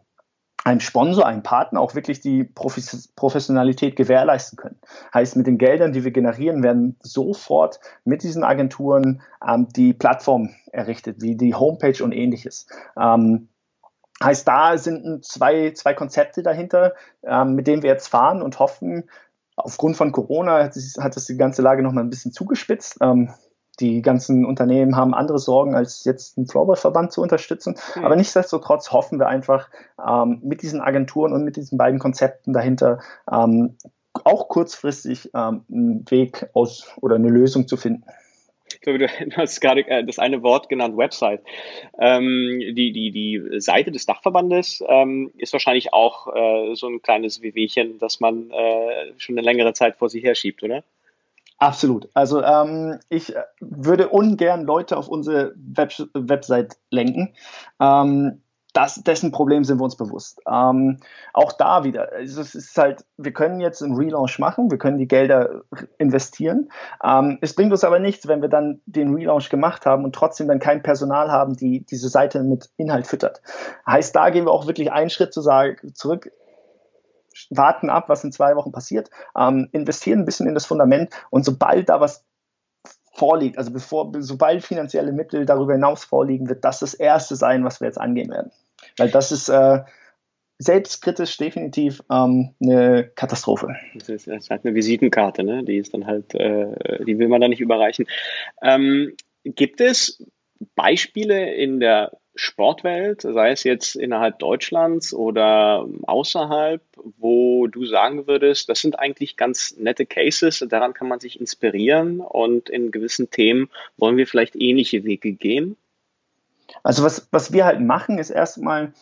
[0.64, 4.80] einem Sponsor, einem Partner auch wirklich die Professionalität gewährleisten können.
[5.14, 10.52] Heißt, mit den Geldern, die wir generieren, werden sofort mit diesen Agenturen ähm, die Plattform
[10.72, 12.68] errichtet, wie die Homepage und ähnliches.
[12.98, 13.50] Ähm,
[14.24, 19.10] heißt, da sind zwei, zwei Konzepte dahinter, ähm, mit denen wir jetzt fahren und hoffen,
[19.56, 20.76] aufgrund von Corona hat,
[21.16, 22.98] das die ganze Lage noch mal ein bisschen zugespitzt.
[23.02, 23.34] Ähm,
[23.80, 27.76] die ganzen Unternehmen haben andere Sorgen, als jetzt einen Floorball-Verband zu unterstützen.
[27.96, 28.06] Mhm.
[28.06, 29.70] Aber nichtsdestotrotz hoffen wir einfach
[30.06, 33.00] ähm, mit diesen Agenturen und mit diesen beiden Konzepten dahinter
[33.32, 33.78] ähm,
[34.24, 38.04] auch kurzfristig ähm, einen Weg aus oder eine Lösung zu finden.
[38.74, 41.42] Ich glaube, du hast gerade äh, das eine Wort genannt, Website.
[42.00, 47.42] Ähm, die, die, die Seite des Dachverbandes ähm, ist wahrscheinlich auch äh, so ein kleines
[47.42, 50.84] Wehwehchen, das man äh, schon eine längere Zeit vor sich herschiebt, oder?
[51.64, 52.10] Absolut.
[52.14, 57.36] Also ähm, ich würde ungern Leute auf unsere Web Website lenken.
[57.80, 58.42] Ähm,
[58.74, 60.42] das, dessen Problem sind wir uns bewusst.
[60.46, 61.00] Ähm,
[61.32, 64.98] auch da wieder, also es ist halt, wir können jetzt einen Relaunch machen, wir können
[64.98, 65.62] die Gelder
[66.00, 66.70] investieren.
[67.02, 70.50] Ähm, es bringt uns aber nichts, wenn wir dann den Relaunch gemacht haben und trotzdem
[70.50, 73.42] dann kein Personal haben, die diese Seite mit Inhalt füttert.
[73.88, 76.30] Heißt, da gehen wir auch wirklich einen Schritt zu sagen, zurück
[77.50, 81.46] warten ab, was in zwei Wochen passiert, ähm, investieren ein bisschen in das Fundament und
[81.46, 82.26] sobald da was
[83.14, 87.80] vorliegt, also bevor, sobald finanzielle Mittel darüber hinaus vorliegen, wird das das Erste sein, was
[87.80, 88.52] wir jetzt angehen werden.
[88.98, 89.84] Weil das ist äh,
[90.58, 93.76] selbstkritisch definitiv ähm, eine Katastrophe.
[93.94, 95.64] Das ist, das ist, halt eine Visitenkarte, ne?
[95.64, 98.08] Die ist dann halt, äh, die will man da nicht überreichen.
[98.62, 100.26] Ähm, gibt es
[100.76, 106.82] Beispiele in der Sportwelt, sei es jetzt innerhalb Deutschlands oder außerhalb,
[107.18, 112.22] wo du sagen würdest, das sind eigentlich ganz nette Cases, daran kann man sich inspirieren
[112.22, 115.78] und in gewissen Themen wollen wir vielleicht ähnliche Wege gehen?
[116.82, 118.94] Also was, was wir halt machen, ist erstmal,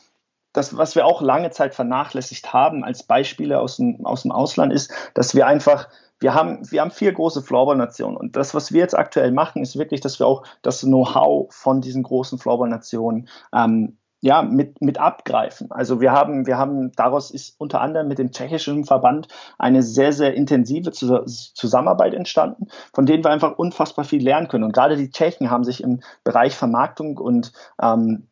[0.54, 4.74] das, was wir auch lange Zeit vernachlässigt haben als Beispiele aus dem, aus dem Ausland,
[4.74, 5.88] ist, dass wir einfach
[6.22, 9.76] wir haben, wir haben vier große Floorball-Nationen und das, was wir jetzt aktuell machen, ist
[9.76, 15.72] wirklich, dass wir auch das Know-how von diesen großen Floorball-Nationen ähm, ja, mit, mit abgreifen.
[15.72, 19.28] Also wir haben, wir haben, daraus ist unter anderem mit dem tschechischen Verband
[19.58, 24.64] eine sehr, sehr intensive Zusammenarbeit entstanden, von denen wir einfach unfassbar viel lernen können.
[24.64, 28.28] Und gerade die Tschechen haben sich im Bereich Vermarktung und ähm,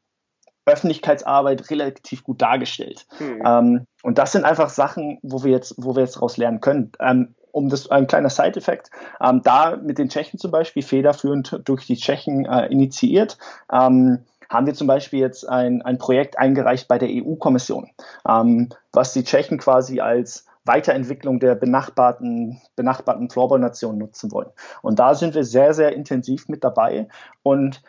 [0.70, 3.06] Öffentlichkeitsarbeit relativ gut dargestellt.
[3.18, 3.42] Hm.
[3.46, 6.92] Ähm, und das sind einfach Sachen, wo wir jetzt, wo wir jetzt daraus lernen können.
[7.00, 8.92] Ähm, um das ein kleiner Side-Effekt,
[9.22, 13.38] ähm, da mit den Tschechen zum Beispiel federführend durch die Tschechen äh, initiiert.
[13.72, 17.90] Ähm, haben wir zum Beispiel jetzt ein, ein Projekt eingereicht bei der EU-Kommission,
[18.28, 24.50] ähm, was die Tschechen quasi als Weiterentwicklung der benachbarten, benachbarten Floorball-Nationen nutzen wollen.
[24.82, 27.08] Und da sind wir sehr, sehr intensiv mit dabei.
[27.44, 27.82] Und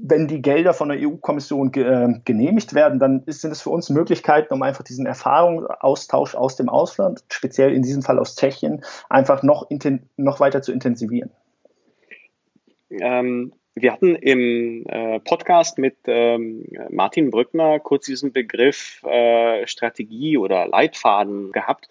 [0.00, 3.70] wenn die Gelder von der EU-Kommission ge äh, genehmigt werden, dann ist, sind es für
[3.70, 8.82] uns Möglichkeiten, um einfach diesen Erfahrungsaustausch aus dem Ausland, speziell in diesem Fall aus Tschechien,
[9.10, 9.68] einfach noch,
[10.16, 11.30] noch weiter zu intensivieren.
[12.90, 20.38] Ähm, wir hatten im äh, Podcast mit ähm, Martin Brückner kurz diesen Begriff äh, Strategie
[20.38, 21.88] oder Leitfaden gehabt.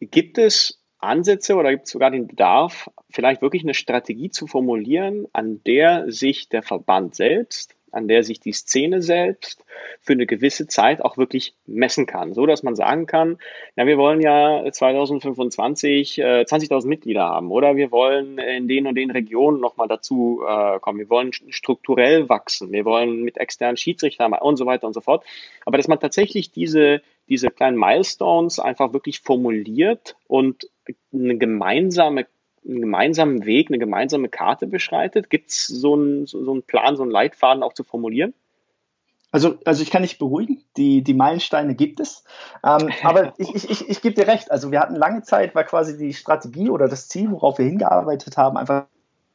[0.00, 5.26] Gibt es Ansätze oder gibt es sogar den Bedarf, vielleicht wirklich eine Strategie zu formulieren,
[5.32, 9.64] an der sich der Verband selbst, an der sich die Szene selbst
[10.00, 13.38] für eine gewisse Zeit auch wirklich messen kann, so dass man sagen kann,
[13.76, 17.76] ja, wir wollen ja 2025 äh, 20.000 Mitglieder haben oder?
[17.76, 22.72] Wir wollen in den und den Regionen nochmal dazu äh, kommen, wir wollen strukturell wachsen,
[22.72, 25.24] wir wollen mit externen Schiedsrichtern und so weiter und so fort.
[25.64, 30.68] Aber dass man tatsächlich diese diese kleinen Milestones einfach wirklich formuliert und
[31.12, 32.26] eine gemeinsame
[32.66, 35.30] einen gemeinsamen Weg, eine gemeinsame Karte beschreitet?
[35.30, 38.32] Gibt es so einen, so einen Plan, so einen Leitfaden auch zu formulieren?
[39.30, 42.24] Also, also ich kann dich beruhigen, die, die Meilensteine gibt es.
[42.64, 44.50] Ähm, aber ich, ich, ich, ich gebe dir recht.
[44.50, 48.36] Also wir hatten lange Zeit, war quasi die Strategie oder das Ziel, worauf wir hingearbeitet
[48.36, 48.86] haben, einfach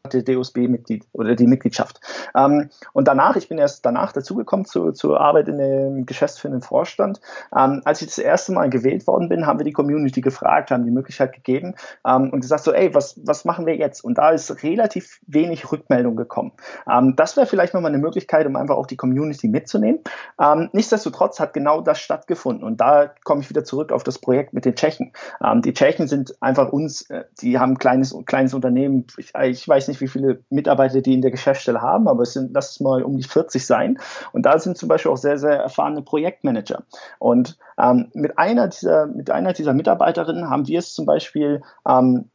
[0.08, 2.00] der DOSB-Mitglied oder die Mitgliedschaft.
[2.36, 7.20] Ähm, und danach, ich bin erst danach dazugekommen zu, zur Arbeit in dem geschäftsführenden Vorstand.
[7.56, 10.86] Ähm, als ich das erste Mal gewählt worden bin, haben wir die Community gefragt, haben
[10.86, 11.76] die Möglichkeit gegeben
[12.08, 14.04] ähm, und gesagt so, ey, was, was machen wir jetzt?
[14.04, 16.54] Und da ist relativ wenig Rückmeldung gekommen.
[16.90, 20.00] Ähm, das wäre vielleicht nochmal eine Möglichkeit, um einfach auch die Community mitzunehmen.
[20.42, 24.54] Ähm, nichtsdestotrotz hat genau das stattgefunden und da komme ich wieder zurück auf das Projekt
[24.54, 25.12] mit den Tschechen.
[25.44, 29.68] Ähm, die Tschechen sind einfach uns, äh, die haben ein kleines, kleines Unternehmen, ich, ich
[29.68, 32.80] weiß nicht, wie viele Mitarbeiter die in der Geschäftsstelle haben, aber es sind, lass es
[32.80, 34.00] mal um die 40 sein.
[34.32, 36.84] Und da sind zum Beispiel auch sehr, sehr erfahrene Projektmanager.
[37.20, 42.30] Und ähm, mit einer dieser, mit einer dieser Mitarbeiterinnen haben wir es zum Beispiel ähm,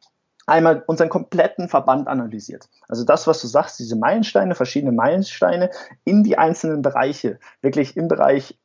[0.46, 2.68] einmal unseren kompletten Verband analysiert.
[2.88, 5.70] Also das, was du sagst, diese Meilensteine, verschiedene Meilensteine
[6.04, 8.58] in die einzelnen Bereiche, wirklich im Bereich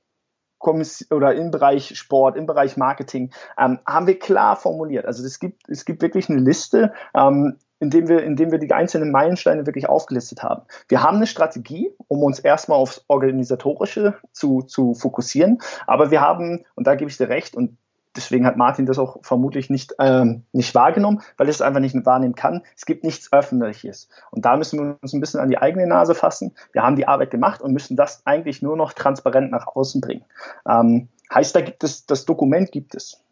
[1.10, 5.06] oder im Bereich Sport, im Bereich Marketing, ähm, haben wir klar formuliert.
[5.06, 9.12] Also es gibt, es gibt wirklich eine Liste, ähm, indem wir, indem wir die einzelnen
[9.12, 10.64] Meilensteine wirklich aufgelistet haben.
[10.88, 16.66] Wir haben eine Strategie, um uns erstmal aufs Organisatorische zu, zu fokussieren, aber wir haben,
[16.76, 17.78] und da gebe ich dir recht, und
[18.16, 21.96] deswegen hat Martin das auch vermutlich nicht, ähm, nicht wahrgenommen, weil er es einfach nicht
[22.06, 22.64] wahrnehmen kann.
[22.76, 24.10] Es gibt nichts Öffentliches.
[24.32, 26.54] Und da müssen wir uns ein bisschen an die eigene Nase fassen.
[26.74, 30.26] Wir haben die Arbeit gemacht und müssen das eigentlich nur noch transparent nach außen bringen.
[30.68, 33.24] Ähm, heißt, da gibt es, das Dokument gibt es.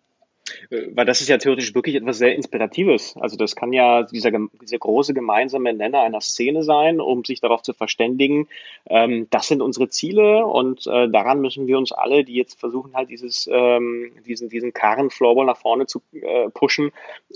[0.70, 3.16] Äh, weil das ist ja theoretisch wirklich etwas sehr Inspiratives.
[3.18, 4.32] Also das kann ja dieser,
[4.62, 8.48] dieser große gemeinsame Nenner einer Szene sein, um sich darauf zu verständigen,
[8.90, 12.96] ähm, das sind unsere Ziele und äh, daran müssen wir uns alle, die jetzt versuchen
[12.96, 16.92] halt dieses, ähm, diesen, diesen Karren Floorball nach vorne zu äh, pushen,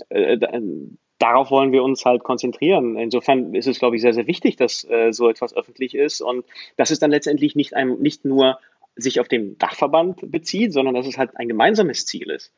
[0.08, 0.38] äh,
[1.18, 2.96] darauf wollen wir uns halt konzentrieren.
[2.96, 6.44] Insofern ist es, glaube ich, sehr, sehr wichtig, dass äh, so etwas öffentlich ist und
[6.76, 8.58] dass es dann letztendlich nicht, ein, nicht nur
[8.96, 12.52] sich auf den Dachverband bezieht, sondern dass es halt ein gemeinsames Ziel ist.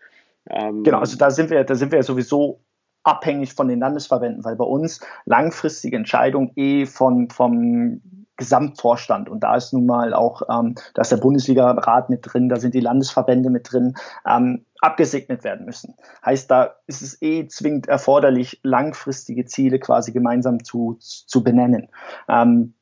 [0.51, 2.61] Ähm, genau, also da sind wir, da sind wir sowieso
[3.03, 8.01] abhängig von den Landesverbänden, weil bei uns langfristige Entscheidungen eh von, vom
[8.37, 12.57] Gesamtvorstand und da ist nun mal auch, ähm, da ist der Bundesliga-Rat mit drin, da
[12.57, 13.95] sind die Landesverbände mit drin,
[14.27, 15.95] ähm, abgesegnet werden müssen.
[16.25, 21.89] Heißt, da ist es eh zwingend erforderlich, langfristige Ziele quasi gemeinsam zu, zu benennen.
[22.29, 22.75] Ähm,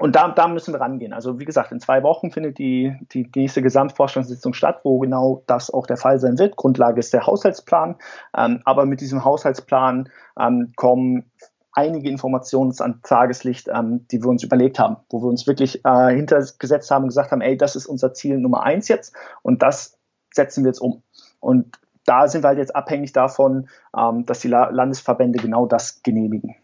[0.00, 1.12] und da, da müssen wir rangehen.
[1.12, 5.70] Also wie gesagt, in zwei Wochen findet die, die nächste Gesamtvorstandssitzung statt, wo genau das
[5.70, 6.56] auch der Fall sein wird.
[6.56, 7.96] Grundlage ist der Haushaltsplan.
[8.34, 11.30] Ähm, aber mit diesem Haushaltsplan ähm, kommen
[11.72, 16.14] einige Informationen ans Tageslicht, ähm, die wir uns überlegt haben, wo wir uns wirklich äh,
[16.14, 19.98] hintergesetzt haben und gesagt haben, ey, das ist unser Ziel Nummer eins jetzt und das
[20.32, 21.02] setzen wir jetzt um.
[21.40, 26.56] Und da sind wir halt jetzt abhängig davon, ähm, dass die Landesverbände genau das genehmigen.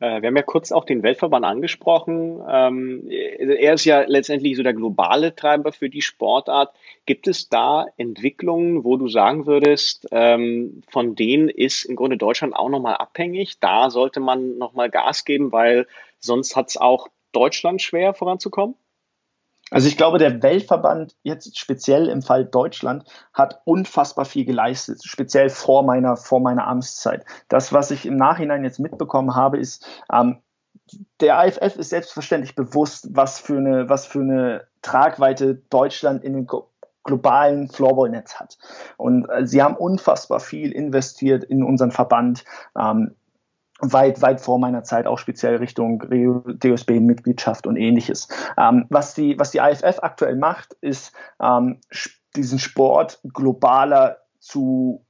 [0.00, 2.40] Äh, wir haben ja kurz auch den Weltverband angesprochen.
[2.48, 6.74] Ähm, er ist ja letztendlich so der globale Treiber für die Sportart.
[7.06, 12.54] Gibt es da Entwicklungen, wo du sagen würdest, ähm, von denen ist im Grunde Deutschland
[12.54, 13.58] auch nochmal abhängig?
[13.60, 15.86] Da sollte man nochmal Gas geben, weil
[16.18, 18.74] sonst hat es auch Deutschland schwer voranzukommen?
[19.70, 25.50] Also ich glaube, der Weltverband jetzt speziell im Fall Deutschland hat unfassbar viel geleistet, speziell
[25.50, 27.24] vor meiner, vor meiner Amtszeit.
[27.48, 30.38] Das, was ich im Nachhinein jetzt mitbekommen habe, ist, ähm,
[31.20, 36.46] der AFF ist selbstverständlich bewusst, was für eine, was für eine Tragweite Deutschland in den
[37.04, 38.58] globalen Floorball-Netz hat.
[38.96, 42.44] Und äh, sie haben unfassbar viel investiert in unseren Verband.
[42.78, 43.16] Ähm,
[43.80, 46.02] weit, weit vor meiner Zeit auch speziell Richtung
[46.58, 48.28] DOSB-Mitgliedschaft und ähnliches.
[48.56, 51.80] Ähm, was, die, was die IFF aktuell macht, ist ähm,
[52.34, 55.04] diesen Sport globaler zu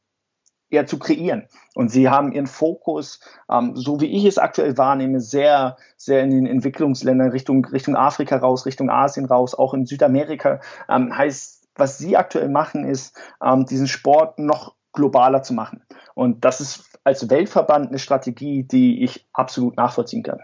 [0.71, 1.47] eher zu kreieren.
[1.75, 6.31] Und sie haben ihren Fokus, ähm, so wie ich es aktuell wahrnehme, sehr, sehr in
[6.31, 10.61] den Entwicklungsländern Richtung, Richtung Afrika raus, Richtung Asien raus, auch in Südamerika.
[10.89, 15.83] Ähm, heißt, was sie aktuell machen, ist, ähm, diesen Sport noch globaler zu machen.
[16.15, 20.41] Und das ist als Weltverband eine Strategie, die ich absolut nachvollziehen kann.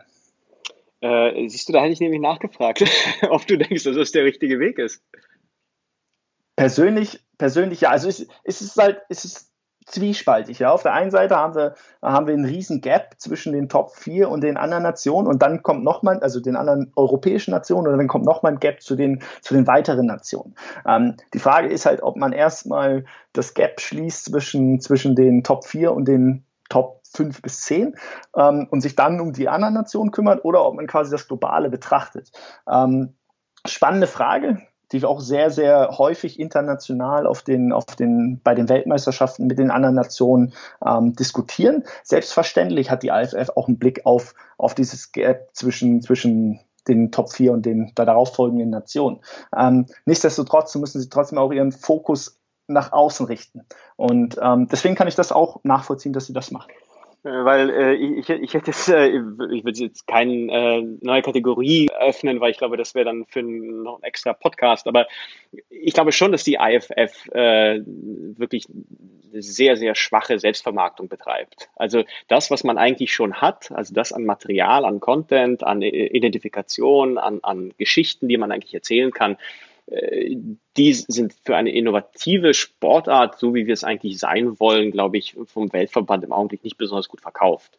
[1.00, 2.84] Äh, siehst du, da hätte ich nämlich nachgefragt,
[3.30, 5.02] ob du denkst, dass das der richtige Weg ist.
[6.56, 7.90] Persönlich, persönlich ja.
[7.90, 9.52] Also es, es ist halt, es ist
[9.86, 10.58] zwiespaltig.
[10.58, 10.70] Ja.
[10.70, 14.28] Auf der einen Seite haben wir, haben wir einen riesen Gap zwischen den Top 4
[14.30, 18.08] und den anderen Nationen und dann kommt nochmal, also den anderen europäischen Nationen und dann
[18.08, 20.54] kommt nochmal ein Gap zu den, zu den weiteren Nationen.
[20.86, 25.64] Ähm, die Frage ist halt, ob man erstmal das Gap schließt zwischen, zwischen den Top
[25.64, 27.94] 4 und den Top 5 bis 10
[28.36, 31.70] ähm, und sich dann um die anderen Nationen kümmert oder ob man quasi das Globale
[31.70, 32.30] betrachtet.
[32.70, 33.14] Ähm,
[33.66, 34.58] spannende Frage,
[34.92, 39.70] die auch sehr, sehr häufig international auf den, auf den, bei den Weltmeisterschaften mit den
[39.70, 40.52] anderen Nationen
[40.84, 41.84] ähm, diskutieren.
[42.02, 47.32] Selbstverständlich hat die IFF auch einen Blick auf, auf dieses Gap zwischen, zwischen den Top
[47.32, 49.20] 4 und den darauffolgenden Nationen.
[49.56, 53.66] Ähm, nichtsdestotrotz müssen sie trotzdem auch ihren Fokus nach außen richten.
[53.96, 56.72] Und ähm, deswegen kann ich das auch nachvollziehen, dass sie das machen.
[57.24, 62.38] Weil äh, ich, ich hätte jetzt, äh, ich würde jetzt keine äh, neue Kategorie öffnen,
[62.38, 64.86] weil ich glaube, das wäre dann für einen, noch einen extra Podcast.
[64.86, 65.06] Aber
[65.70, 68.66] ich glaube schon, dass die IFF äh, wirklich
[69.32, 71.70] sehr, sehr schwache Selbstvermarktung betreibt.
[71.76, 77.16] Also das, was man eigentlich schon hat, also das an Material, an Content, an Identifikation,
[77.16, 79.38] an, an Geschichten, die man eigentlich erzählen kann,
[79.86, 85.36] die sind für eine innovative Sportart, so wie wir es eigentlich sein wollen, glaube ich,
[85.46, 87.78] vom Weltverband im Augenblick nicht besonders gut verkauft.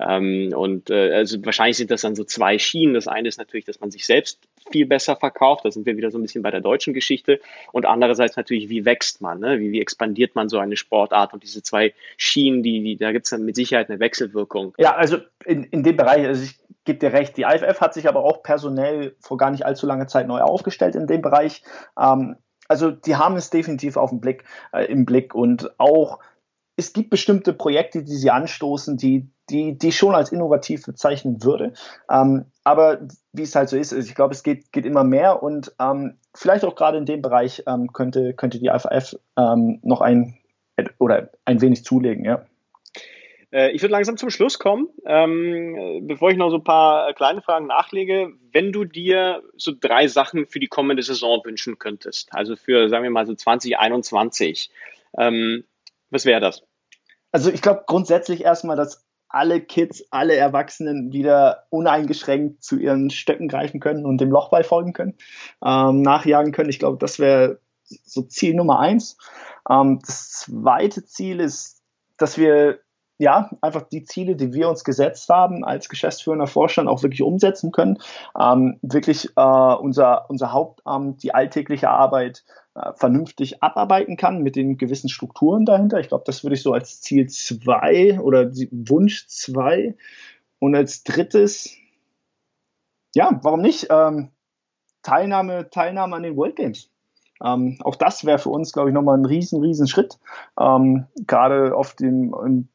[0.00, 2.94] Ähm, und äh, also wahrscheinlich sind das dann so zwei Schienen.
[2.94, 4.38] Das eine ist natürlich, dass man sich selbst
[4.70, 5.64] viel besser verkauft.
[5.64, 7.40] Da sind wir wieder so ein bisschen bei der deutschen Geschichte.
[7.72, 9.58] Und andererseits natürlich, wie wächst man, ne?
[9.58, 11.32] wie, wie expandiert man so eine Sportart?
[11.32, 14.74] Und diese zwei Schienen, die, die da gibt es dann mit Sicherheit eine Wechselwirkung.
[14.78, 16.54] Ja, also in, in dem Bereich, also ich
[16.84, 20.06] gebe dir recht, die IFF hat sich aber auch personell vor gar nicht allzu langer
[20.06, 21.62] Zeit neu aufgestellt in dem Bereich.
[21.98, 22.36] Ähm,
[22.68, 26.18] also die haben es definitiv auf den Blick, äh, im Blick und auch
[26.78, 31.72] es gibt bestimmte Projekte, die sie anstoßen, die, die, die schon als innovativ bezeichnen würde.
[32.08, 33.00] Ähm, aber
[33.32, 36.64] wie es halt so ist, ich glaube, es geht, geht immer mehr und ähm, vielleicht
[36.64, 40.38] auch gerade in dem Bereich ähm, könnte, könnte die IFF ähm, noch ein
[40.98, 42.46] oder ein wenig zulegen, ja.
[43.50, 44.88] Äh, ich würde langsam zum Schluss kommen.
[45.04, 50.08] Ähm, bevor ich noch so ein paar kleine Fragen nachlege, wenn du dir so drei
[50.08, 54.70] Sachen für die kommende Saison wünschen könntest, also für, sagen wir mal, so 2021,
[55.18, 55.64] ähm,
[56.10, 56.62] was wäre das?
[57.32, 63.48] Also ich glaube grundsätzlich erstmal, dass alle Kids, alle Erwachsenen wieder uneingeschränkt zu ihren Stöcken
[63.48, 65.14] greifen können und dem Lochball folgen können,
[65.62, 66.70] ähm, nachjagen können.
[66.70, 69.18] Ich glaube, das wäre so Ziel Nummer eins.
[69.68, 71.82] Ähm, das zweite Ziel ist,
[72.16, 72.80] dass wir
[73.18, 77.72] ja, einfach die Ziele, die wir uns gesetzt haben, als geschäftsführender Vorstand auch wirklich umsetzen
[77.72, 77.98] können.
[78.40, 82.44] Ähm, wirklich äh, unser, unser Hauptamt, die alltägliche Arbeit
[82.76, 85.98] äh, vernünftig abarbeiten kann mit den gewissen Strukturen dahinter.
[85.98, 89.96] Ich glaube, das würde ich so als Ziel zwei oder Wunsch zwei.
[90.60, 91.76] Und als drittes,
[93.14, 93.88] ja, warum nicht?
[93.90, 94.30] Ähm,
[95.02, 96.90] Teilnahme, Teilnahme an den World Games.
[97.42, 100.18] Ähm, auch das wäre für uns, glaube ich, nochmal ein riesen, riesen Schritt.
[100.58, 102.68] Ähm, gerade auf dem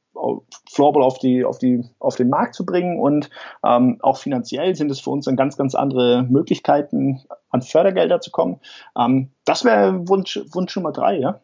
[0.71, 3.29] Floorball auf, die, auf, die, auf den Markt zu bringen und
[3.65, 8.31] ähm, auch finanziell sind es für uns dann ganz, ganz andere Möglichkeiten, an Fördergelder zu
[8.31, 8.59] kommen.
[8.97, 11.41] Ähm, das wäre Wunsch, Wunsch Nummer drei, ja.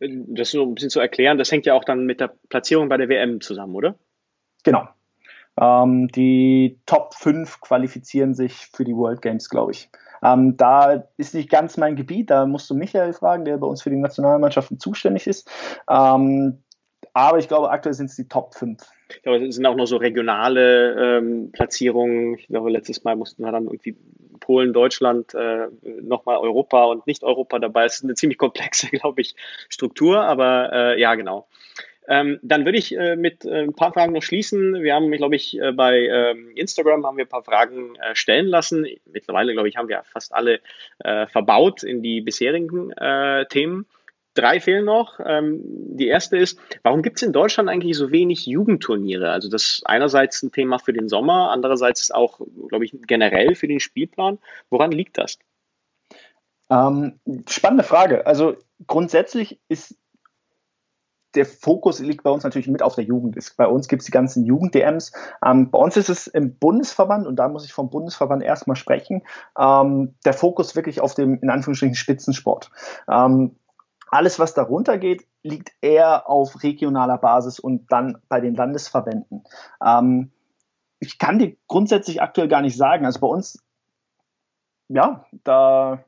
[0.00, 2.96] Das so ein bisschen zu erklären, das hängt ja auch dann mit der Platzierung bei
[2.96, 3.94] der WM zusammen, oder?
[4.64, 4.88] Genau.
[5.60, 9.90] Ähm, die Top 5 qualifizieren sich für die World Games, glaube ich.
[10.22, 13.82] Ähm, da ist nicht ganz mein Gebiet, da musst du Michael fragen, der bei uns
[13.82, 15.48] für die Nationalmannschaften zuständig ist.
[15.88, 16.62] Ähm,
[17.18, 18.80] aber ich glaube, aktuell sind es die Top 5.
[19.10, 22.38] Ich glaube, es sind auch noch so regionale ähm, Platzierungen.
[22.38, 23.96] Ich glaube, letztes Mal mussten wir dann irgendwie
[24.40, 27.86] Polen, Deutschland, äh, nochmal Europa und nicht Europa dabei.
[27.86, 29.34] Es ist eine ziemlich komplexe, glaube ich,
[29.68, 31.48] Struktur, aber äh, ja, genau.
[32.06, 34.82] Ähm, dann würde ich äh, mit äh, ein paar Fragen noch schließen.
[34.82, 38.46] Wir haben, glaube ich, äh, bei ähm, Instagram haben wir ein paar Fragen äh, stellen
[38.46, 38.86] lassen.
[39.12, 40.60] Mittlerweile, glaube ich, haben wir fast alle
[41.00, 43.86] äh, verbaut in die bisherigen äh, Themen
[44.38, 45.20] drei fehlen noch.
[45.24, 49.30] Ähm, die erste ist, warum gibt es in Deutschland eigentlich so wenig Jugendturniere?
[49.30, 53.68] Also das ist einerseits ein Thema für den Sommer, andererseits auch, glaube ich, generell für
[53.68, 54.38] den Spielplan.
[54.70, 55.38] Woran liegt das?
[56.70, 57.18] Ähm,
[57.48, 58.26] spannende Frage.
[58.26, 59.96] Also grundsätzlich ist
[61.34, 63.36] der Fokus liegt bei uns natürlich mit auf der Jugend.
[63.56, 65.12] Bei uns gibt es die ganzen Jugend-DMs.
[65.44, 69.22] Ähm, bei uns ist es im Bundesverband, und da muss ich vom Bundesverband erstmal sprechen,
[69.58, 72.70] ähm, der Fokus wirklich auf dem, in Anführungsstrichen, Spitzensport.
[73.10, 73.56] Ähm,
[74.10, 79.44] alles, was darunter geht, liegt eher auf regionaler Basis und dann bei den Landesverbänden.
[79.84, 80.30] Ähm,
[81.00, 83.06] ich kann dir grundsätzlich aktuell gar nicht sagen.
[83.06, 83.62] Also bei uns,
[84.88, 86.04] ja, da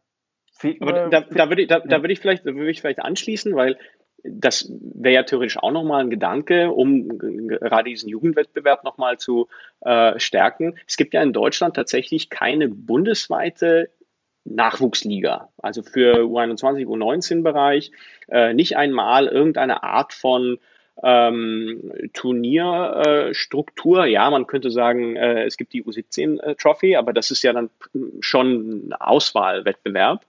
[0.53, 2.81] fehlt Aber mir, da, da, würde ich, da, da würde ich vielleicht, da würde ich
[2.81, 3.79] vielleicht anschließen, weil
[4.23, 9.49] das wäre ja theoretisch auch nochmal ein Gedanke, um gerade diesen Jugendwettbewerb nochmal zu
[9.81, 10.77] äh, stärken.
[10.87, 13.91] Es gibt ja in Deutschland tatsächlich keine bundesweite
[14.45, 17.93] Nachwuchsliga, also für U21, U19-Bereich,
[18.29, 20.59] äh, nicht einmal irgendeine Art von
[21.03, 24.05] ähm, Turnierstruktur.
[24.05, 27.71] Äh, ja, man könnte sagen, äh, es gibt die U17-Trophy, aber das ist ja dann
[28.21, 30.25] schon ein Auswahlwettbewerb.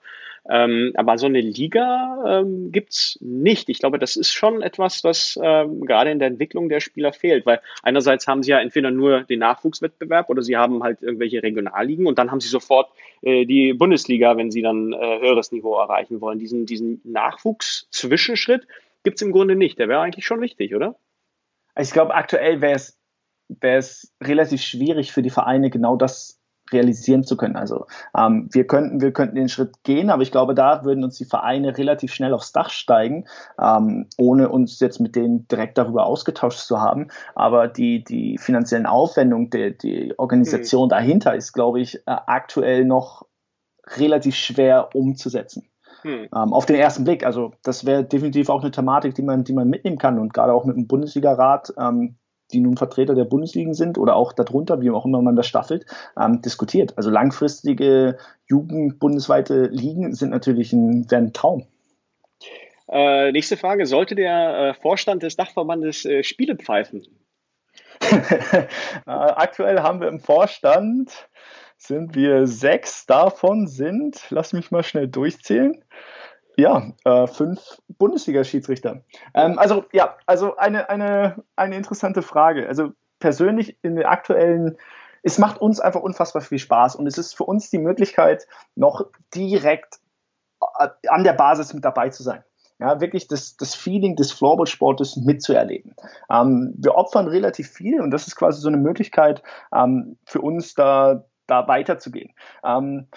[0.49, 3.69] Ähm, aber so eine Liga ähm, gibt's nicht.
[3.69, 7.45] Ich glaube, das ist schon etwas, was ähm, gerade in der Entwicklung der Spieler fehlt,
[7.45, 12.07] weil einerseits haben sie ja entweder nur den Nachwuchswettbewerb oder sie haben halt irgendwelche Regionalligen
[12.07, 16.21] und dann haben sie sofort äh, die Bundesliga, wenn sie dann äh, höheres Niveau erreichen
[16.21, 16.39] wollen.
[16.39, 18.67] Diesen, diesen Nachwuchs-Zwischenschritt
[19.03, 19.77] gibt's im Grunde nicht.
[19.77, 20.95] Der wäre eigentlich schon wichtig, oder?
[21.79, 22.97] Ich glaube, aktuell wäre es
[23.59, 26.40] wäre es relativ schwierig für die Vereine genau das
[26.71, 27.55] realisieren zu können.
[27.55, 27.85] Also
[28.17, 31.25] ähm, wir könnten, wir könnten den Schritt gehen, aber ich glaube, da würden uns die
[31.25, 33.25] Vereine relativ schnell aufs Dach steigen,
[33.59, 37.07] ähm, ohne uns jetzt mit denen direkt darüber ausgetauscht zu haben.
[37.35, 40.89] Aber die, die finanziellen Aufwendungen, die, die Organisation mhm.
[40.89, 43.25] dahinter ist, glaube ich, äh, aktuell noch
[43.97, 45.67] relativ schwer umzusetzen.
[46.03, 46.29] Hm.
[46.35, 47.25] Ähm, auf den ersten Blick.
[47.25, 50.53] Also das wäre definitiv auch eine Thematik, die man, die man mitnehmen kann und gerade
[50.53, 52.15] auch mit dem Bundesliga-Rat ähm,
[52.53, 55.85] die nun Vertreter der Bundesligen sind oder auch darunter, wie auch immer man das staffelt,
[56.19, 56.93] ähm, diskutiert.
[56.97, 61.65] Also langfristige Jugend bundesweite Ligen sind natürlich ein, ein Traum.
[62.89, 63.85] Äh, nächste Frage.
[63.85, 67.07] Sollte der äh, Vorstand des Dachverbandes äh, Spiele pfeifen?
[69.05, 71.29] Aktuell haben wir im Vorstand
[71.77, 73.05] sind wir sechs.
[73.05, 75.83] Davon sind, lass mich mal schnell durchzählen.
[76.57, 79.03] Ja, äh, fünf Bundesliga-Schiedsrichter.
[79.33, 82.67] Ähm, also ja, also eine, eine, eine interessante Frage.
[82.67, 84.77] Also persönlich in den aktuellen,
[85.23, 89.05] es macht uns einfach unfassbar viel Spaß und es ist für uns die Möglichkeit, noch
[89.33, 89.99] direkt
[90.79, 92.43] äh, an der Basis mit dabei zu sein
[92.81, 95.95] ja, wirklich das, das Feeling des Floorball-Sportes mitzuerleben.
[96.29, 99.43] Ähm, wir opfern relativ viel und das ist quasi so eine Möglichkeit
[99.73, 102.33] ähm, für uns, da, da weiterzugehen.
[102.63, 103.07] Ähm,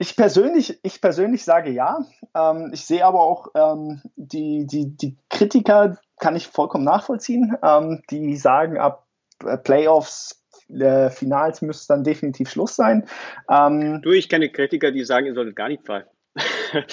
[0.00, 1.98] ich persönlich, ich persönlich sage ja.
[2.34, 8.02] Ähm, ich sehe aber auch ähm, die, die, die Kritiker, kann ich vollkommen nachvollziehen, ähm,
[8.08, 9.06] die sagen, ab
[9.44, 13.06] äh, Playoffs, äh, Finals müsste dann definitiv Schluss sein.
[13.50, 16.10] Ähm, du, ich kenne Kritiker, die sagen, ihr solltet gar nicht pfeifen.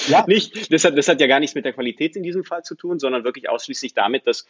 [0.08, 0.26] Ja.
[0.28, 2.76] nicht, das hat, das hat ja gar nichts mit der Qualität in diesem Fall zu
[2.76, 4.46] tun, sondern wirklich ausschließlich damit, dass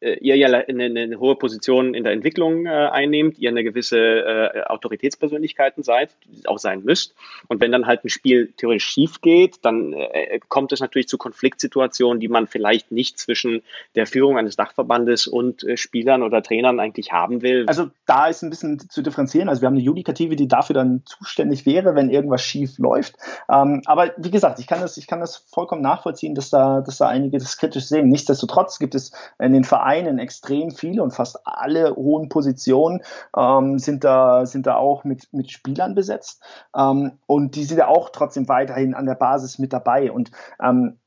[0.00, 4.62] ihr ja eine, eine, hohe Position in der Entwicklung äh, einnehmt, ihr eine gewisse äh,
[4.62, 7.14] Autoritätspersönlichkeiten seid, auch sein müsst.
[7.48, 11.18] Und wenn dann halt ein Spiel theoretisch schief geht, dann äh, kommt es natürlich zu
[11.18, 13.62] Konfliktsituationen, die man vielleicht nicht zwischen
[13.94, 17.66] der Führung eines Dachverbandes und äh, Spielern oder Trainern eigentlich haben will.
[17.68, 19.50] Also da ist ein bisschen zu differenzieren.
[19.50, 23.16] Also wir haben eine Judikative, die dafür dann zuständig wäre, wenn irgendwas schief läuft.
[23.50, 26.96] Ähm, aber wie gesagt, ich kann das, ich kann das vollkommen nachvollziehen, dass da, dass
[26.96, 28.08] da einige das kritisch sehen.
[28.08, 33.02] Nichtsdestotrotz gibt es in den Vereinen Vereinen extrem viele und fast alle hohen Positionen
[33.36, 36.42] ähm, sind, da, sind da auch mit, mit Spielern besetzt.
[36.76, 40.12] Ähm, und die sind ja auch trotzdem weiterhin an der Basis mit dabei.
[40.12, 40.30] Und
[40.62, 40.98] ähm,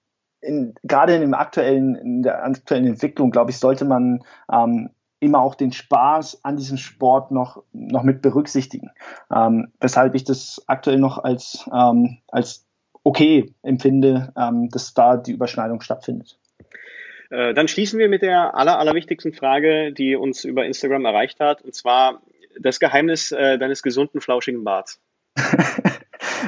[0.42, 5.40] in, gerade in, dem aktuellen, in der aktuellen Entwicklung, glaube ich, sollte man ähm, immer
[5.40, 8.92] auch den Spaß an diesem Sport noch, noch mit berücksichtigen.
[9.34, 12.66] Ähm, weshalb ich das aktuell noch als, ähm, als
[13.06, 16.38] okay empfinde, ähm, dass da die Überschneidung stattfindet.
[17.34, 21.64] Äh, dann schließen wir mit der aller, allerwichtigsten Frage, die uns über Instagram erreicht hat,
[21.64, 22.22] und zwar
[22.60, 25.02] das Geheimnis äh, deines gesunden, flauschigen Barts.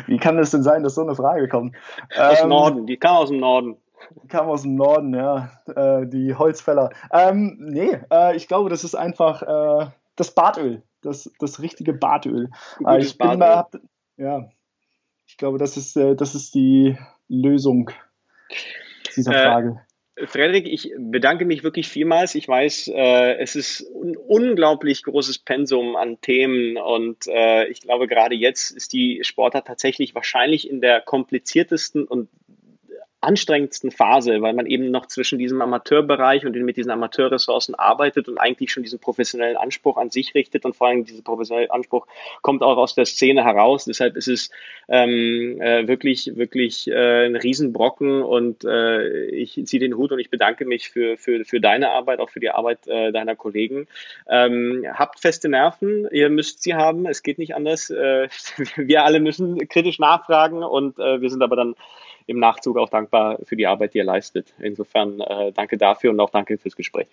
[0.05, 1.75] Wie kann es denn sein, dass so eine Frage kommt?
[2.15, 3.77] Aus dem ähm, Norden, die kam aus dem Norden.
[4.27, 5.49] Kam aus dem Norden, ja.
[5.75, 6.91] Äh, die Holzfäller.
[7.11, 10.83] Ähm, nee, äh, ich glaube, das ist einfach äh, das Bartöl.
[11.01, 12.51] Das, das richtige Bartöl.
[12.85, 13.81] Äh, ich bin Bartöl.
[14.17, 14.49] Da, ja,
[15.25, 16.95] ich glaube, das ist, äh, das ist die
[17.27, 17.89] Lösung
[19.15, 19.81] dieser Frage.
[20.23, 22.35] Frederik, ich bedanke mich wirklich vielmals.
[22.35, 28.07] Ich weiß, äh, es ist ein unglaublich großes Pensum an Themen und äh, ich glaube,
[28.07, 32.29] gerade jetzt ist die Sportart tatsächlich wahrscheinlich in der kompliziertesten und
[33.25, 38.37] anstrengendsten Phase, weil man eben noch zwischen diesem Amateurbereich und mit diesen Amateurressourcen arbeitet und
[38.37, 42.07] eigentlich schon diesen professionellen Anspruch an sich richtet und vor allem dieser professionelle Anspruch
[42.41, 43.85] kommt auch aus der Szene heraus.
[43.85, 44.51] Deshalb ist es
[44.87, 50.29] ähm, äh, wirklich, wirklich äh, ein Riesenbrocken und äh, ich ziehe den Hut und ich
[50.29, 53.87] bedanke mich für, für, für deine Arbeit, auch für die Arbeit äh, deiner Kollegen.
[54.29, 57.89] Ähm, habt feste Nerven, ihr müsst sie haben, es geht nicht anders.
[57.89, 58.27] Äh,
[58.75, 61.75] wir alle müssen kritisch nachfragen und äh, wir sind aber dann
[62.27, 64.53] im Nachzug auch dankbar für die Arbeit, die ihr leistet.
[64.59, 67.07] Insofern äh, danke dafür und auch danke fürs Gespräch.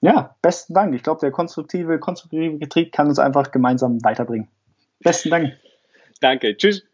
[0.00, 0.94] Ja, besten Dank.
[0.94, 4.48] Ich glaube, der konstruktive, konstruktive Getrieb kann uns einfach gemeinsam weiterbringen.
[5.00, 5.52] Besten Dank.
[6.20, 6.56] Danke.
[6.56, 6.84] Tschüss.